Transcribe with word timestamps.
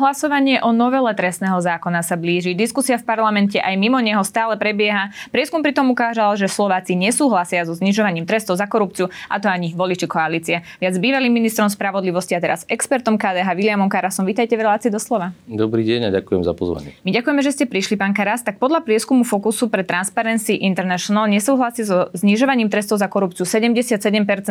Hlasovanie 0.00 0.64
o 0.64 0.72
novele 0.72 1.12
trestného 1.12 1.60
zákona 1.60 2.00
sa 2.00 2.16
blíži. 2.16 2.56
Diskusia 2.56 2.96
v 2.96 3.04
parlamente 3.04 3.60
aj 3.60 3.76
mimo 3.76 4.00
neho 4.00 4.24
stále 4.24 4.56
prebieha. 4.56 5.12
Prieskum 5.28 5.60
pritom 5.60 5.92
ukázal, 5.92 6.40
že 6.40 6.48
Slováci 6.48 6.96
nesúhlasia 6.96 7.68
so 7.68 7.76
znižovaním 7.76 8.24
trestov 8.24 8.56
za 8.56 8.64
korupciu, 8.64 9.12
a 9.28 9.36
to 9.36 9.52
ani 9.52 9.76
voliči 9.76 10.08
koalície. 10.08 10.64
Viac 10.80 10.96
bývalým 10.96 11.28
ministrom 11.36 11.68
spravodlivosti 11.68 12.32
a 12.32 12.40
teraz 12.40 12.64
expertom 12.72 13.20
KDH 13.20 13.52
Williamom 13.52 13.92
Karasom. 13.92 14.24
Vítajte 14.24 14.56
v 14.56 14.64
relácii 14.64 14.88
doslova. 14.88 15.36
Dobrý 15.44 15.84
deň 15.84 16.08
a 16.08 16.10
ďakujem 16.16 16.48
za 16.48 16.56
pozvanie. 16.56 16.96
My 17.04 17.12
ďakujeme, 17.12 17.44
že 17.44 17.52
ste 17.52 17.68
prišli, 17.68 18.00
pán 18.00 18.16
Karas. 18.16 18.40
Tak 18.40 18.56
podľa 18.56 18.80
prieskumu 18.80 19.28
Fokusu 19.28 19.68
pre 19.68 19.84
Transparency 19.84 20.64
International 20.64 21.28
nesúhlasí 21.28 21.84
so 21.84 22.08
znižovaním 22.16 22.72
trestov 22.72 23.04
za 23.04 23.12
korupciu 23.12 23.44
77% 23.44 24.00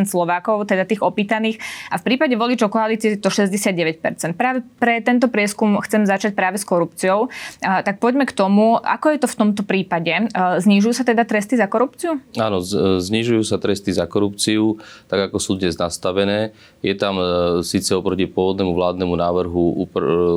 Slovákov, 0.06 0.70
teda 0.70 0.86
tých 0.86 1.02
opýtaných, 1.02 1.58
a 1.90 1.98
v 1.98 2.06
prípade 2.06 2.38
voličov 2.38 2.70
koalície 2.70 3.18
to 3.18 3.34
69%. 3.34 3.98
Práve 4.38 4.62
pre 4.78 5.02
tento 5.02 5.26
prieskum 5.40 5.80
chcem 5.80 6.04
začať 6.04 6.36
práve 6.36 6.60
s 6.60 6.68
korupciou. 6.68 7.32
Tak 7.64 8.04
poďme 8.04 8.28
k 8.28 8.36
tomu, 8.36 8.76
ako 8.76 9.16
je 9.16 9.20
to 9.24 9.28
v 9.32 9.38
tomto 9.40 9.64
prípade. 9.64 10.12
Znižujú 10.36 10.92
sa 10.92 11.08
teda 11.08 11.24
tresty 11.24 11.56
za 11.56 11.72
korupciu? 11.72 12.20
Áno, 12.36 12.60
znižujú 13.00 13.48
sa 13.48 13.56
tresty 13.56 13.96
za 13.96 14.04
korupciu, 14.04 14.76
tak 15.08 15.32
ako 15.32 15.40
sú 15.40 15.56
dnes 15.56 15.80
nastavené. 15.80 16.52
Je 16.84 16.92
tam 16.92 17.16
e, 17.16 17.24
síce 17.64 17.96
oproti 17.96 18.28
pôvodnému 18.28 18.76
vládnemu 18.76 19.16
návrhu 19.16 19.64
e, 19.72 19.86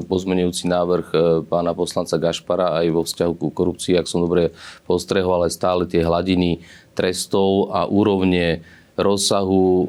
pozmenujúci 0.06 0.70
návrh 0.70 1.06
e, 1.10 1.16
pána 1.50 1.74
poslanca 1.74 2.14
Gašpara 2.14 2.78
aj 2.78 2.86
vo 2.94 3.02
vzťahu 3.02 3.32
ku 3.34 3.48
korupcii, 3.50 3.98
ak 3.98 4.06
som 4.06 4.22
dobre 4.22 4.54
postrehol, 4.86 5.42
ale 5.42 5.50
stále 5.50 5.90
tie 5.90 6.06
hladiny 6.06 6.62
trestov 6.94 7.74
a 7.74 7.90
úrovne 7.90 8.62
rozsahu 8.92 9.88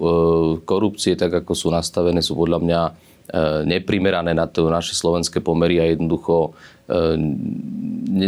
korupcie, 0.64 1.20
tak 1.20 1.44
ako 1.44 1.52
sú 1.52 1.68
nastavené, 1.68 2.24
sú 2.24 2.40
podľa 2.40 2.60
mňa 2.64 2.82
E, 3.13 3.13
neprimerané 3.66 4.38
na 4.38 4.46
to 4.46 4.70
naše 4.70 4.94
slovenské 4.94 5.42
pomery 5.42 5.82
a 5.82 5.90
jednoducho 5.90 6.54
e, 6.86 7.18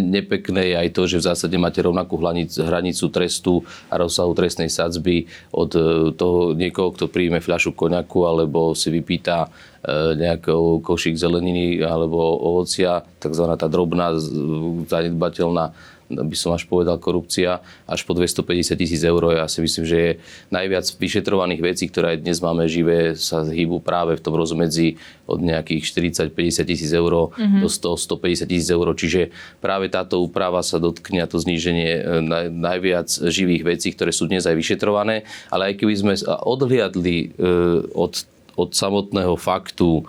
nepekné 0.01 0.73
je 0.73 0.75
aj 0.81 0.89
to, 0.97 1.01
že 1.05 1.21
v 1.21 1.27
zásade 1.29 1.55
máte 1.61 1.77
rovnakú 1.85 2.17
hranicu 2.57 3.05
trestu 3.13 3.61
a 3.93 4.01
rozsahu 4.01 4.33
trestnej 4.33 4.73
sadzby 4.73 5.29
od 5.53 5.69
e, 5.77 6.09
toho 6.17 6.57
niekoho, 6.57 6.89
kto 6.97 7.05
príjme 7.13 7.37
fľašu 7.37 7.77
koňaku 7.77 8.19
alebo 8.25 8.73
si 8.73 8.89
vypýta 8.89 9.45
nejaký 10.17 10.81
košík 10.81 11.13
zeleniny 11.13 11.77
alebo 11.85 12.17
ovocia, 12.17 13.05
takzvaná 13.21 13.53
tá 13.53 13.69
drobná, 13.69 14.17
zanedbateľná 14.89 15.77
by 16.09 16.37
som 16.37 16.53
až 16.53 16.69
povedal, 16.69 17.01
korupcia 17.01 17.65
až 17.89 18.05
po 18.05 18.13
250 18.13 18.77
tisíc 18.77 19.01
eur. 19.01 19.33
Ja 19.33 19.49
si 19.49 19.61
myslím, 19.65 19.83
že 19.89 19.97
je 19.97 20.11
najviac 20.53 20.85
vyšetrovaných 21.01 21.61
vecí, 21.65 21.89
ktoré 21.89 22.15
aj 22.15 22.19
dnes 22.21 22.37
máme 22.41 22.69
živé, 22.69 23.17
sa 23.17 23.41
hýbu 23.41 23.81
práve 23.81 24.13
v 24.17 24.21
tom 24.21 24.37
rozmedzi 24.37 25.01
od 25.25 25.41
nejakých 25.41 25.89
40-50 26.29 26.69
tisíc 26.69 26.91
eur 26.93 27.33
mm-hmm. 27.33 27.61
do 27.65 27.67
100-150 27.69 28.45
tisíc 28.45 28.69
eur. 28.69 28.87
Čiže 28.93 29.33
práve 29.57 29.89
táto 29.89 30.21
úprava 30.21 30.61
sa 30.61 30.77
dotkne 30.77 31.25
a 31.25 31.29
to 31.29 31.41
zníženie 31.41 31.91
e, 31.97 32.01
najviac 32.53 33.09
živých 33.09 33.65
vecí, 33.65 33.89
ktoré 33.97 34.13
sú 34.13 34.29
dnes 34.29 34.45
aj 34.45 34.53
vyšetrované. 34.53 35.25
Ale 35.49 35.73
aj 35.73 35.81
keby 35.81 35.93
sme 35.97 36.13
odhliadli 36.45 37.17
e, 37.17 37.47
od, 37.97 38.13
od 38.53 38.69
samotného 38.77 39.33
faktu 39.41 40.01
e, 40.01 40.03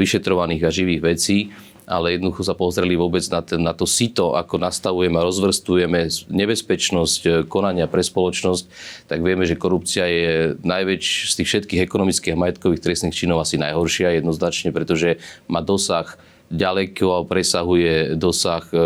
vyšetrovaných 0.00 0.62
a 0.64 0.72
živých 0.72 1.02
vecí, 1.04 1.52
ale 1.84 2.16
jednoducho 2.16 2.42
sa 2.44 2.56
pozreli 2.56 2.96
vôbec 2.96 3.22
na, 3.28 3.40
ten, 3.44 3.60
na 3.60 3.76
to 3.76 3.84
sito, 3.84 4.36
ako 4.36 4.56
nastavujeme 4.56 5.16
a 5.20 5.26
rozvrstujeme 5.26 6.08
nebezpečnosť 6.32 7.20
e, 7.24 7.30
konania 7.44 7.84
pre 7.86 8.00
spoločnosť, 8.00 8.64
tak 9.08 9.20
vieme, 9.20 9.44
že 9.44 9.60
korupcia 9.60 10.04
je 10.08 10.32
najväčší 10.64 11.30
z 11.30 11.34
tých 11.40 11.48
všetkých 11.48 11.84
ekonomických 11.84 12.34
a 12.34 12.40
majetkových 12.40 12.82
trestných 12.84 13.16
činov 13.16 13.44
asi 13.44 13.60
najhoršia 13.60 14.16
jednoznačne, 14.18 14.72
pretože 14.72 15.20
má 15.48 15.60
dosah 15.60 16.16
ďaleko 16.52 17.24
presahuje 17.24 18.20
dosah 18.20 18.64
e, 18.70 18.76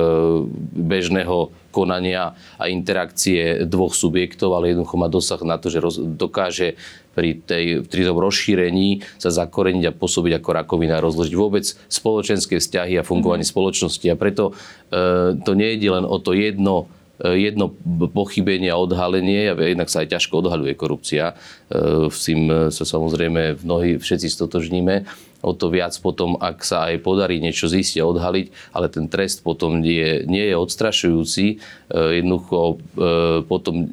bežného 0.78 1.50
konania 1.78 2.34
a 2.58 2.66
interakcie 2.66 3.62
dvoch 3.62 3.94
subjektov, 3.94 4.58
ale 4.58 4.74
jednoducho 4.74 4.96
má 4.98 5.06
dosah 5.06 5.38
na 5.46 5.62
to, 5.62 5.70
že 5.70 5.78
dokáže 6.18 6.74
pri, 7.18 7.34
tej, 7.42 7.64
pri 7.86 8.02
tom 8.06 8.18
rozšírení 8.22 9.02
sa 9.18 9.34
zakoreniť 9.34 9.90
a 9.90 9.96
pôsobiť 9.96 10.38
ako 10.38 10.50
rakovina, 10.54 11.02
rozložiť 11.02 11.34
vôbec 11.34 11.66
spoločenské 11.90 12.62
vzťahy 12.62 12.94
a 12.94 13.06
fungovanie 13.06 13.42
mm. 13.42 13.52
spoločnosti. 13.54 14.06
A 14.06 14.14
preto 14.14 14.54
e, 14.90 15.34
to 15.42 15.58
nie 15.58 15.74
je 15.78 15.90
len 15.90 16.06
o 16.06 16.22
to 16.22 16.30
jedno 16.34 16.86
e, 17.18 17.50
jedno 17.50 17.74
pochybenie 18.14 18.70
a 18.70 18.78
odhalenie, 18.78 19.50
a 19.50 19.58
jednak 19.58 19.90
sa 19.90 20.06
aj 20.06 20.14
ťažko 20.14 20.46
odhaľuje 20.46 20.78
korupcia. 20.78 21.34
E, 21.34 22.06
s 22.06 22.22
tým 22.22 22.70
sa 22.70 22.86
samozrejme 22.86 23.66
mnohí 23.66 23.98
všetci 23.98 24.30
stotožníme. 24.30 25.26
O 25.38 25.54
to 25.54 25.70
viac 25.70 25.94
potom, 26.02 26.34
ak 26.34 26.66
sa 26.66 26.90
aj 26.90 26.98
podarí 27.02 27.38
niečo 27.38 27.70
zistiť 27.70 28.02
a 28.02 28.10
odhaliť, 28.10 28.74
ale 28.74 28.86
ten 28.90 29.06
trest 29.06 29.46
potom 29.46 29.78
nie, 29.78 30.26
nie 30.26 30.44
je 30.50 30.56
odstrašujúci, 30.58 31.46
e, 31.46 31.56
jednoducho 32.18 32.82
potom 33.46 33.86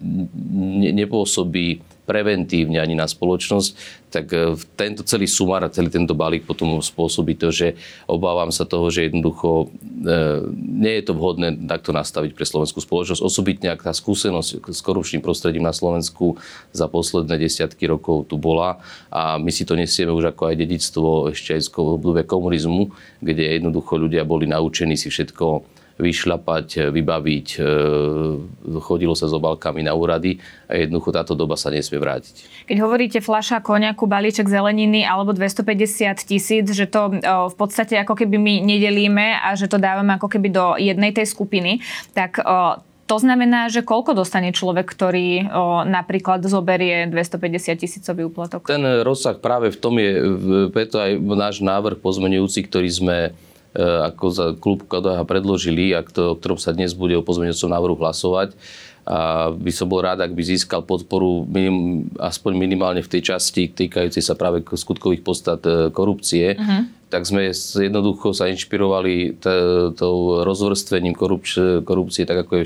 nepôsobí 0.94 1.94
preventívne 2.05 2.77
ani 2.77 2.93
na 2.93 3.09
spoločnosť, 3.09 3.69
tak 4.13 4.31
e, 4.31 4.55
tento 4.79 5.03
celý 5.03 5.27
sumár 5.27 5.66
a 5.66 5.73
celý 5.73 5.91
tento 5.91 6.16
balík 6.16 6.47
potom 6.47 6.79
spôsobí 6.79 7.35
to, 7.35 7.51
že 7.51 7.75
obávam 8.07 8.53
sa 8.53 8.63
toho, 8.63 8.88
že 8.88 9.11
jednoducho 9.11 9.67
e, 9.67 10.16
nie 10.55 11.01
je 11.01 11.03
to 11.03 11.13
vhodné 11.17 11.67
takto 11.67 11.91
nastaviť 11.91 12.31
pre 12.31 12.45
slovenskú 12.47 12.79
spoločnosť. 12.79 13.19
Osobitne, 13.19 13.73
ak 13.73 13.83
tá 13.83 13.91
skúsenosť 13.91 14.71
s 14.71 14.79
korupčným 14.79 15.19
prostredím 15.19 15.67
na 15.67 15.75
Slovensku 15.75 16.39
za 16.71 16.88
posledné 16.88 17.35
desiatky 17.35 17.89
rokov 17.89 18.31
tu 18.31 18.39
bola 18.39 18.79
a 19.11 19.35
my 19.35 19.51
si 19.51 19.67
to 19.67 19.75
nesieme 19.75 20.16
už 20.16 20.31
ako 20.31 20.53
aj 20.53 20.55
dedictvo 20.55 21.09
ešte 21.35 21.57
aj 21.57 21.61
z 21.67 21.69
obdobia 21.75 22.23
komunizmu, 22.23 22.93
kde 23.19 23.59
jednoducho 23.59 23.99
ľudia 23.99 24.23
boli 24.23 24.47
naučení 24.47 24.95
si 24.95 25.11
všetko 25.11 25.75
vyšľapať, 25.95 26.91
vybaviť. 26.91 27.47
E, 27.56 27.59
chodilo 28.83 29.16
sa 29.16 29.31
s 29.31 29.33
obalkami 29.33 29.88
na 29.88 29.95
úrady 29.95 30.44
a 30.67 30.75
jednoducho 30.75 31.16
táto 31.16 31.33
doba 31.39 31.56
sa 31.56 31.72
nesmie 31.72 32.00
vrátiť. 32.00 32.67
Keď 32.67 32.78
hovoríte 32.83 33.19
fľaša 33.23 33.63
koniaku, 33.63 34.03
balíček 34.03 34.51
zeleniny 34.51 35.07
alebo 35.07 35.31
250 35.31 36.19
tisíc, 36.28 36.66
že 36.67 36.85
to 36.89 37.16
v 37.23 37.55
podstate 37.55 37.95
ako 37.95 38.19
keby 38.19 38.35
my 38.35 38.53
nedelíme 38.66 39.39
a 39.39 39.55
že 39.55 39.72
to 39.72 39.79
dávame 39.79 40.19
ako 40.19 40.28
keby 40.28 40.51
do 40.51 40.66
jednej 40.75 41.16
tej 41.16 41.31
skupiny, 41.31 41.79
tak 42.11 42.44
to 43.05 43.22
znamená, 43.22 43.69
že 43.69 43.85
koľko 43.85 44.17
dostane 44.17 44.50
človek, 44.50 44.89
ktorý 44.89 45.45
o, 45.45 45.85
napríklad 45.85 46.41
zoberie 46.50 47.05
250 47.05 47.78
tisícový 47.78 48.25
úplatok? 48.25 48.66
Ten 48.66 48.81
rozsah 49.05 49.38
práve 49.38 49.69
v 49.69 49.78
tom 49.78 50.01
je, 50.01 50.11
preto 50.73 50.97
aj 50.97 51.22
náš 51.22 51.61
návrh 51.61 52.01
pozmenujúci, 52.01 52.66
ktorý 52.66 52.89
sme 52.89 53.17
E, 53.29 53.54
ako 53.75 54.25
za 54.31 54.46
klub 54.56 54.88
KDH 54.88 55.28
predložili 55.28 55.91
a 55.91 56.02
o 56.02 56.36
ktorom 56.40 56.59
sa 56.59 56.72
dnes 56.72 56.96
bude 56.96 57.13
o 57.19 57.25
pozmeňujúcom 57.25 57.69
návrhu 57.72 57.96
hlasovať. 58.00 58.56
A 59.06 59.53
by 59.53 59.69
som 59.69 59.86
bol 59.86 60.02
rád, 60.02 60.25
ak 60.25 60.34
by 60.34 60.41
získal 60.41 60.81
podporu 60.81 61.46
minim, 61.46 62.09
aspoň 62.18 62.58
minimálne 62.58 63.06
v 63.06 63.12
tej 63.12 63.35
časti 63.35 63.69
týkajúcej 63.69 64.25
sa 64.25 64.34
práve 64.34 64.66
skutkových 64.66 65.22
podstat 65.22 65.62
e, 65.62 65.94
korupcie. 65.94 66.58
Uh-huh 66.58 66.90
tak 67.16 67.24
sme 67.24 67.56
jednoducho 67.56 68.36
sa 68.36 68.52
inšpirovali 68.52 69.40
tou 69.96 70.44
rozvrstvením 70.44 71.16
korupcie, 71.16 72.28
tak 72.28 72.44
ako 72.44 72.52
je 72.59 72.66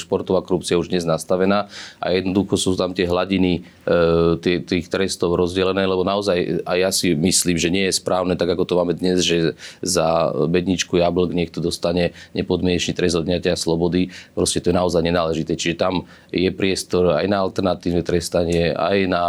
športová 0.00 0.40
korupcia 0.40 0.80
už 0.80 0.88
dnes 0.88 1.04
nastavená 1.04 1.68
a 2.00 2.16
jednoducho 2.16 2.56
sú 2.56 2.80
tam 2.80 2.96
tie 2.96 3.04
hladiny 3.04 3.60
e, 3.60 4.40
tých 4.40 4.88
trestov 4.88 5.36
rozdelené, 5.36 5.84
lebo 5.84 6.00
naozaj 6.00 6.64
a 6.64 6.80
ja 6.80 6.88
si 6.88 7.12
myslím, 7.12 7.60
že 7.60 7.68
nie 7.68 7.84
je 7.92 8.00
správne, 8.00 8.40
tak 8.40 8.48
ako 8.56 8.64
to 8.64 8.74
máme 8.80 8.96
dnes, 8.96 9.20
že 9.20 9.52
za 9.84 10.32
bedničku 10.48 10.96
jablk 10.96 11.36
niekto 11.36 11.60
dostane 11.60 12.16
nepodmienečný 12.32 12.96
trest 12.96 13.20
odňatia 13.20 13.52
slobody. 13.52 14.08
Proste 14.32 14.64
to 14.64 14.72
je 14.72 14.80
naozaj 14.80 15.04
nenáležité. 15.04 15.60
Čiže 15.60 15.76
tam 15.76 16.08
je 16.32 16.48
priestor 16.48 17.20
aj 17.20 17.28
na 17.28 17.44
alternatívne 17.44 18.00
trestanie, 18.00 18.72
aj 18.72 18.98
na 19.12 19.24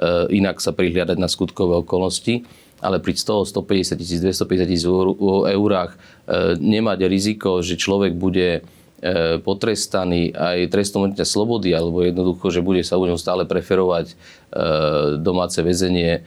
e, 0.00 0.40
inak 0.40 0.64
sa 0.64 0.72
prihliadať 0.72 1.20
na 1.20 1.28
skutkové 1.28 1.84
okolnosti 1.84 2.63
ale 2.84 3.00
pri 3.00 3.16
100, 3.16 3.48
150 3.48 3.96
tisíc, 3.96 4.20
250 4.20 4.68
tisíc 4.68 4.84
eurách 5.48 5.96
e, 5.96 5.98
nemať 6.60 6.98
riziko, 7.08 7.64
že 7.64 7.80
človek 7.80 8.12
bude 8.12 8.60
e, 8.60 9.40
potrestaný 9.40 10.36
aj 10.36 10.68
trestom 10.68 11.08
odňatia 11.08 11.24
slobody, 11.24 11.72
alebo 11.72 12.04
jednoducho, 12.04 12.52
že 12.52 12.60
bude 12.60 12.84
sa 12.84 13.00
u 13.00 13.08
ňom 13.08 13.16
stále 13.16 13.48
preferovať 13.48 14.12
domáce 15.18 15.58
väzenie 15.66 16.22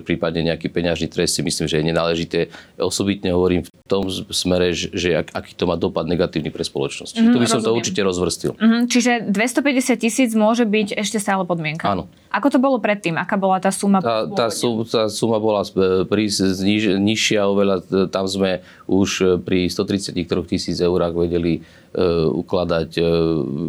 prípadne 0.00 0.52
nejaký 0.52 0.72
peňažný 0.72 1.12
trest 1.12 1.36
si 1.36 1.42
myslím, 1.44 1.68
že 1.68 1.76
je 1.80 1.84
nenáležité. 1.84 2.38
Osobitne 2.80 3.36
hovorím 3.36 3.68
v 3.68 3.70
tom 3.84 4.08
smere, 4.08 4.72
že 4.72 5.20
ak, 5.20 5.36
aký 5.36 5.52
to 5.52 5.68
má 5.68 5.76
dopad 5.76 6.08
negatívny 6.08 6.48
pre 6.48 6.64
spoločnosť. 6.64 7.20
Mm, 7.20 7.32
tu 7.32 7.38
by 7.38 7.46
som 7.48 7.60
rozumiem. 7.60 7.68
to 7.68 7.78
určite 7.84 8.00
rozvrstil. 8.00 8.52
Mm, 8.56 8.82
čiže 8.88 9.12
250 9.28 10.00
tisíc 10.00 10.30
môže 10.32 10.64
byť 10.64 10.96
ešte 10.96 11.20
stále 11.20 11.44
podmienka. 11.44 11.84
Áno. 11.84 12.08
Ako 12.32 12.50
to 12.50 12.58
bolo 12.58 12.80
predtým? 12.80 13.20
Aká 13.20 13.36
bola 13.36 13.60
tá 13.60 13.68
suma? 13.68 14.00
Tá, 14.00 14.24
tá, 14.26 14.48
sum, 14.48 14.82
tá 14.88 15.12
suma 15.12 15.36
bola 15.36 15.62
pri, 16.08 16.32
niž, 16.64 16.96
nižšia 16.96 17.44
oveľa. 17.44 18.08
Tam 18.08 18.24
sme 18.24 18.64
už 18.88 19.44
pri 19.44 19.68
133 19.68 20.24
tisíc 20.48 20.80
eurách 20.80 21.14
vedeli 21.14 21.60
uh, 21.60 22.26
ukladať 22.26 22.90
uh, 22.98 23.06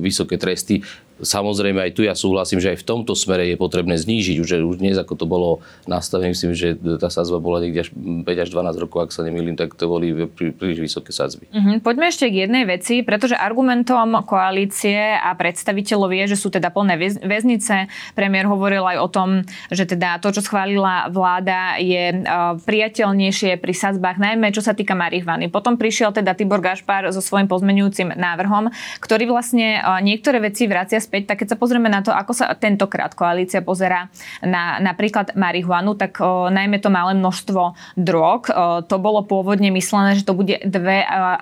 vysoké 0.01 0.39
tresty. 0.39 0.81
Samozrejme 1.15 1.79
aj 1.79 1.91
tu 1.95 2.03
ja 2.03 2.11
súhlasím, 2.11 2.59
že 2.59 2.75
aj 2.75 2.83
v 2.83 2.87
tomto 2.87 3.15
smere 3.15 3.47
je 3.47 3.55
potrebné 3.55 3.95
znížiť. 3.95 4.35
Už, 4.43 4.49
už 4.67 4.77
dnes, 4.83 4.99
ako 4.99 5.15
to 5.15 5.23
bolo 5.23 5.63
nastavené, 5.87 6.35
myslím, 6.35 6.51
že 6.51 6.75
tá 6.99 7.07
sadzba 7.07 7.39
bola 7.39 7.63
niekde 7.63 7.87
až 7.87 7.89
5 7.95 8.27
až 8.27 8.49
12 8.51 8.83
rokov, 8.83 9.07
ak 9.07 9.11
sa 9.15 9.23
nemýlim, 9.23 9.55
tak 9.55 9.79
to 9.79 9.87
boli 9.87 10.27
prí, 10.27 10.51
príliš 10.51 10.83
vysoké 10.83 11.15
sadzby. 11.15 11.47
Uh-huh. 11.55 11.79
Poďme 11.79 12.11
ešte 12.11 12.27
k 12.27 12.43
jednej 12.43 12.67
veci, 12.67 12.99
pretože 12.99 13.39
argumentom 13.39 14.27
koalície 14.27 15.15
a 15.15 15.31
predstaviteľov 15.39 16.11
je, 16.11 16.35
že 16.35 16.37
sú 16.37 16.51
teda 16.51 16.67
plné 16.67 16.99
väznice. 17.23 17.87
Premiér 18.11 18.51
hovoril 18.51 18.83
aj 18.83 18.97
o 18.99 19.07
tom, 19.07 19.29
že 19.71 19.87
teda 19.87 20.19
to, 20.19 20.35
čo 20.35 20.43
schválila 20.43 21.07
vláda, 21.07 21.79
je 21.79 22.11
uh, 22.11 22.59
priateľnejšie 22.59 23.55
pri 23.63 23.71
sadzbách, 23.71 24.19
najmä 24.19 24.51
čo 24.51 24.59
sa 24.59 24.75
týka 24.75 24.99
marihuany. 24.99 25.47
Potom 25.47 25.79
prišiel 25.79 26.11
teda 26.11 26.35
Tibor 26.35 26.59
Gašpar 26.59 27.07
so 27.15 27.23
svojím 27.23 27.47
pozmenujúcim 27.47 28.11
návrhom, 28.19 28.67
ktorý 28.99 29.31
vlastne 29.31 29.79
uh, 29.79 30.03
niektoré 30.03 30.43
veci 30.43 30.67
vracia 30.67 30.99
späť, 31.05 31.29
tak 31.29 31.45
keď 31.45 31.53
sa 31.53 31.61
pozrieme 31.61 31.85
na 31.85 32.01
to, 32.01 32.09
ako 32.09 32.33
sa 32.33 32.49
tentokrát 32.57 33.13
koalícia 33.13 33.61
pozera 33.61 34.09
na 34.41 34.81
napríklad 34.81 35.37
marihuanu, 35.37 35.93
tak 35.93 36.17
o, 36.17 36.49
najmä 36.49 36.81
to 36.81 36.89
malé 36.89 37.13
množstvo 37.13 37.77
drog, 37.93 38.49
o, 38.49 38.81
to 38.81 38.97
bolo 38.97 39.21
pôvodne 39.21 39.69
myslené, 39.69 40.17
že 40.17 40.25
to 40.25 40.33
bude 40.33 40.57
2 40.65 40.73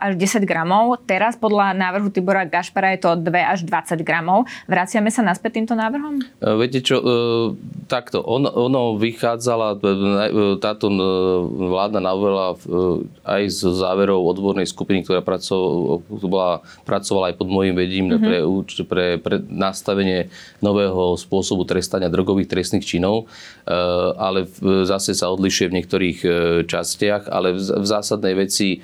až 0.03 0.13
10 0.19 0.43
gramov. 0.43 0.99
Teraz 1.07 1.39
podľa 1.39 1.71
návrhu 1.71 2.11
Tibora 2.11 2.43
Gašpara 2.43 2.93
je 2.97 2.99
to 3.07 3.09
2 3.15 3.31
až 3.31 3.63
20 3.63 4.03
gramov. 4.03 4.45
Vraciame 4.67 5.07
sa 5.13 5.23
naspäť 5.23 5.61
týmto 5.61 5.77
návrhom? 5.77 6.19
E, 6.19 6.47
viete 6.59 6.83
čo, 6.83 6.99
e, 6.99 7.05
takto, 7.87 8.19
on, 8.25 8.49
ono 8.49 8.99
vychádzala, 8.99 9.79
e, 9.79 10.57
táto 10.59 10.89
vládna 11.53 12.01
novela 12.03 12.57
aj 13.23 13.43
z 13.47 13.59
záverov 13.71 14.19
odbornej 14.23 14.67
skupiny, 14.67 15.05
ktorá 15.05 15.21
pracovala, 15.23 16.65
pracovala 16.83 17.31
aj 17.31 17.35
pod 17.37 17.47
môjim 17.47 17.75
vedím 17.77 18.11
mm-hmm. 18.11 18.23
pre, 18.25 18.37
pre, 18.83 19.05
pre 19.21 19.35
nastavenie 19.53 20.33
nového 20.59 21.13
spôsobu 21.15 21.63
trestania 21.69 22.09
drogových 22.09 22.49
trestných 22.49 22.83
činov, 22.83 23.23
e, 23.23 23.73
ale 24.17 24.49
zase 24.83 25.13
sa 25.13 25.29
odlišuje 25.29 25.67
v 25.69 25.75
niektorých 25.79 26.17
e, 26.25 26.27
častiach, 26.65 27.29
ale 27.29 27.53
v 27.53 27.85
zásadnej 27.85 28.33
veci 28.33 28.81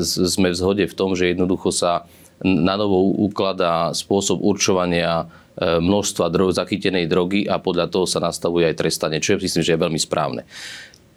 sme 0.00 0.48
v 0.50 0.56
zhode 0.56 0.84
v 0.88 0.96
tom, 0.96 1.12
že 1.12 1.36
jednoducho 1.36 1.68
sa 1.68 2.08
na 2.40 2.74
novo 2.80 3.12
ukladá 3.20 3.92
spôsob 3.92 4.40
určovania 4.40 5.28
e, 5.60 5.76
množstva 5.76 6.32
dro- 6.32 6.48
zachytenej 6.48 7.04
drogy 7.04 7.44
a 7.44 7.60
podľa 7.60 7.92
toho 7.92 8.08
sa 8.08 8.16
nastavuje 8.24 8.64
aj 8.64 8.80
trestanie, 8.80 9.20
čo 9.20 9.36
je 9.36 9.44
myslím, 9.44 9.62
že 9.62 9.72
je 9.76 9.82
veľmi 9.84 10.00
správne. 10.00 10.42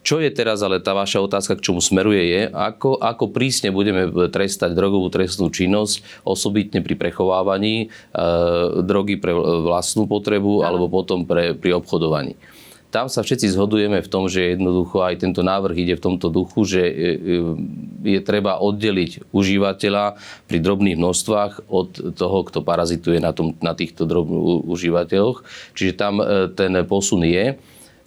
Čo 0.03 0.19
je 0.19 0.29
teraz 0.35 0.59
ale 0.59 0.83
tá 0.83 0.91
vaša 0.91 1.23
otázka, 1.23 1.55
k 1.57 1.65
čomu 1.71 1.79
smeruje, 1.79 2.21
je, 2.27 2.41
ako, 2.51 2.99
ako 2.99 3.31
prísne 3.31 3.71
budeme 3.71 4.11
trestať 4.27 4.75
drogovú 4.75 5.07
trestnú 5.07 5.47
činnosť, 5.47 6.27
osobitne 6.27 6.83
pri 6.83 6.99
prechovávaní 6.99 7.87
e, 7.87 8.25
drogy 8.83 9.15
pre 9.15 9.31
vlastnú 9.63 10.03
potrebu 10.03 10.67
alebo 10.67 10.91
potom 10.91 11.23
pre, 11.23 11.55
pri 11.55 11.79
obchodovaní. 11.79 12.35
Tam 12.93 13.09
sa 13.09 13.25
všetci 13.25 13.57
zhodujeme 13.57 14.05
v 14.05 14.11
tom, 14.11 14.29
že 14.29 14.53
jednoducho 14.53 15.01
aj 15.01 15.25
tento 15.25 15.41
návrh 15.41 15.75
ide 15.81 15.97
v 15.97 16.05
tomto 16.13 16.29
duchu, 16.29 16.61
že 16.61 16.81
e, 16.85 16.93
e, 16.93 17.01
je 18.05 18.19
treba 18.21 18.61
oddeliť 18.61 19.33
užívateľa 19.33 20.21
pri 20.45 20.57
drobných 20.61 21.01
množstvách 21.01 21.73
od 21.73 22.13
toho, 22.13 22.37
kto 22.45 22.61
parazituje 22.61 23.17
na, 23.17 23.33
tom, 23.33 23.57
na 23.65 23.73
týchto 23.73 24.05
drobných 24.05 24.69
užívateľoch. 24.69 25.41
Čiže 25.73 25.97
tam 25.97 26.21
e, 26.21 26.53
ten 26.53 26.77
posun 26.85 27.25
je. 27.25 27.57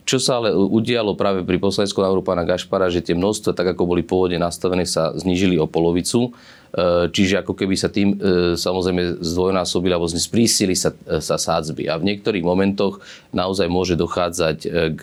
Čo 0.06 0.22
sa 0.22 0.38
ale 0.38 0.54
udialo 0.54 1.18
práve 1.18 1.42
pri 1.42 1.58
poslaneckom 1.58 2.06
návrhu 2.06 2.22
pána 2.22 2.46
Gašpara, 2.46 2.86
že 2.86 3.02
tie 3.02 3.18
množstva, 3.18 3.58
tak 3.58 3.74
ako 3.74 3.90
boli 3.90 4.06
pôvodne 4.06 4.38
nastavené, 4.38 4.86
sa 4.86 5.10
znížili 5.18 5.58
o 5.58 5.66
polovicu. 5.66 6.30
E, 6.70 7.10
čiže 7.10 7.42
ako 7.42 7.58
keby 7.58 7.74
sa 7.74 7.90
tým 7.90 8.14
e, 8.14 8.54
samozrejme 8.54 9.18
zdvojnásobili 9.18 9.90
alebo 9.90 10.06
sprísili 10.06 10.78
sa, 10.78 10.94
e, 10.94 11.18
sa 11.18 11.34
sádzby. 11.34 11.90
A 11.90 11.98
v 11.98 12.06
niektorých 12.06 12.46
momentoch 12.46 13.02
naozaj 13.34 13.66
môže 13.66 13.98
dochádzať 13.98 14.58
k 14.94 15.02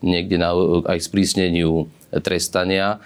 niekde 0.00 0.40
na, 0.40 0.56
aj 0.96 0.96
sprísneniu 1.04 1.92
trestania 2.24 3.04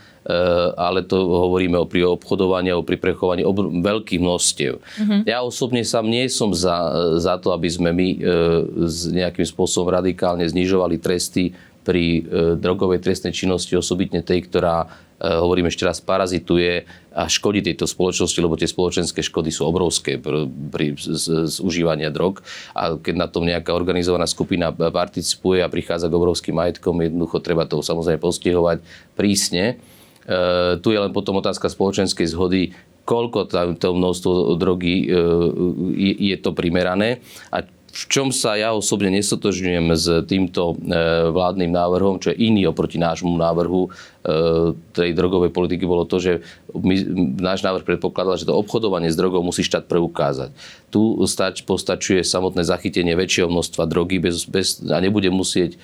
ale 0.78 1.02
to 1.02 1.18
hovoríme 1.18 1.74
o 1.78 1.86
pri 1.86 2.06
obchodovaní 2.06 2.70
a 2.70 2.78
pri 2.78 2.98
prechovaní 2.98 3.42
obr- 3.42 3.74
veľkých 3.82 4.22
množstiev. 4.22 4.78
Mm-hmm. 4.78 5.20
Ja 5.26 5.42
osobne 5.42 5.82
sám 5.82 6.06
nie 6.06 6.30
som 6.30 6.54
za, 6.54 6.78
za 7.18 7.38
to, 7.42 7.50
aby 7.50 7.66
sme 7.66 7.90
my 7.90 8.08
e, 8.14 8.18
s 8.86 9.10
nejakým 9.10 9.42
spôsobom 9.42 9.90
radikálne 9.90 10.46
znižovali 10.46 11.02
tresty 11.02 11.50
pri 11.82 12.04
e, 12.04 12.20
drogovej 12.54 13.02
trestnej 13.02 13.34
činnosti, 13.34 13.74
osobitne 13.74 14.22
tej, 14.22 14.46
ktorá, 14.46 14.86
e, 15.18 15.26
hovorím 15.26 15.66
ešte 15.66 15.82
raz, 15.82 15.98
parazituje 15.98 16.86
a 17.10 17.26
škodí 17.26 17.58
tejto 17.58 17.90
spoločnosti, 17.90 18.38
lebo 18.38 18.54
tie 18.54 18.70
spoločenské 18.70 19.20
škody 19.26 19.50
sú 19.50 19.66
obrovské 19.66 20.22
pri, 20.22 20.46
pri 20.46 20.94
z, 20.94 21.50
z 21.50 21.56
užívania 21.58 22.14
drog. 22.14 22.40
A 22.78 22.94
keď 22.94 23.14
na 23.18 23.26
tom 23.26 23.42
nejaká 23.42 23.74
organizovaná 23.74 24.30
skupina 24.30 24.70
participuje 24.70 25.60
a 25.60 25.68
prichádza 25.68 26.06
k 26.06 26.14
obrovským 26.14 26.54
majetkom, 26.54 26.94
jednoducho 27.02 27.42
treba 27.42 27.66
to 27.66 27.82
samozrejme 27.82 28.22
postihovať 28.22 28.78
prísne. 29.18 29.82
E, 30.26 30.78
tu 30.78 30.94
je 30.94 30.98
len 30.98 31.10
potom 31.10 31.42
otázka 31.42 31.66
spoločenskej 31.66 32.30
zhody, 32.30 32.70
koľko 33.02 33.50
to 33.74 33.88
množstvo 33.90 34.54
drogy 34.54 35.10
e, 35.10 35.16
je 36.30 36.36
to 36.38 36.54
primerané 36.54 37.18
a 37.50 37.66
v 37.92 38.04
čom 38.08 38.32
sa 38.32 38.56
ja 38.56 38.72
osobne 38.72 39.12
nesotožňujem 39.12 39.86
s 39.92 40.06
týmto 40.24 40.72
e, 40.80 40.96
vládnym 41.28 41.68
návrhom, 41.68 42.16
čo 42.22 42.32
je 42.32 42.40
iný 42.40 42.64
oproti 42.70 42.96
nášmu 42.96 43.36
návrhu 43.36 43.92
tej 44.94 45.18
drogovej 45.18 45.50
politiky, 45.50 45.82
bolo 45.82 46.06
to, 46.06 46.22
že 46.22 46.46
my, 46.78 46.94
náš 47.42 47.66
návrh 47.66 47.82
predpokladal, 47.82 48.38
že 48.38 48.46
to 48.46 48.54
obchodovanie 48.54 49.10
s 49.10 49.18
drogou 49.18 49.42
musí 49.42 49.66
štát 49.66 49.90
preukázať. 49.90 50.54
Tu 50.94 51.02
stač, 51.26 51.66
postačuje 51.66 52.22
samotné 52.22 52.62
zachytenie 52.62 53.18
väčšieho 53.18 53.50
množstva 53.50 53.82
drogy 53.90 54.22
bez, 54.22 54.46
bez, 54.46 54.78
a 54.86 55.02
nebude 55.02 55.26
musieť 55.26 55.74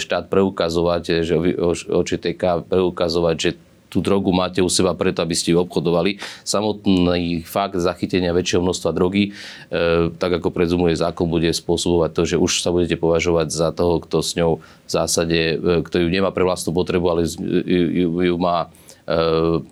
štát 0.00 0.32
preukazovať, 0.32 1.20
že 1.20 1.36
OČTK 1.84 2.64
preukazovať, 2.64 3.36
že 3.36 3.50
tú 3.88 4.02
drogu 4.02 4.34
máte 4.34 4.60
u 4.60 4.70
seba 4.70 4.92
preto, 4.92 5.22
aby 5.22 5.34
ste 5.34 5.54
ju 5.54 5.62
obchodovali. 5.62 6.18
Samotný 6.42 7.46
fakt 7.46 7.78
zachytenia 7.78 8.34
väčšieho 8.34 8.62
množstva 8.62 8.90
drogy, 8.92 9.30
e, 9.30 10.10
tak 10.16 10.42
ako 10.42 10.50
prezumuje 10.50 10.98
zákon, 10.98 11.30
bude 11.30 11.50
spôsobovať 11.50 12.10
to, 12.12 12.22
že 12.24 12.36
už 12.36 12.62
sa 12.62 12.74
budete 12.74 12.98
považovať 12.98 13.48
za 13.50 13.68
toho, 13.70 14.02
kto 14.02 14.22
s 14.22 14.34
ňou 14.34 14.58
v 14.60 14.90
zásade, 14.90 15.40
e, 15.56 15.56
kto 15.86 16.02
ju 16.02 16.08
nemá 16.10 16.34
pre 16.34 16.42
vlastnú 16.42 16.74
potrebu, 16.74 17.06
ale 17.08 17.20
ju, 17.26 17.38
ju, 17.64 18.08
ju 18.22 18.36
má 18.36 18.70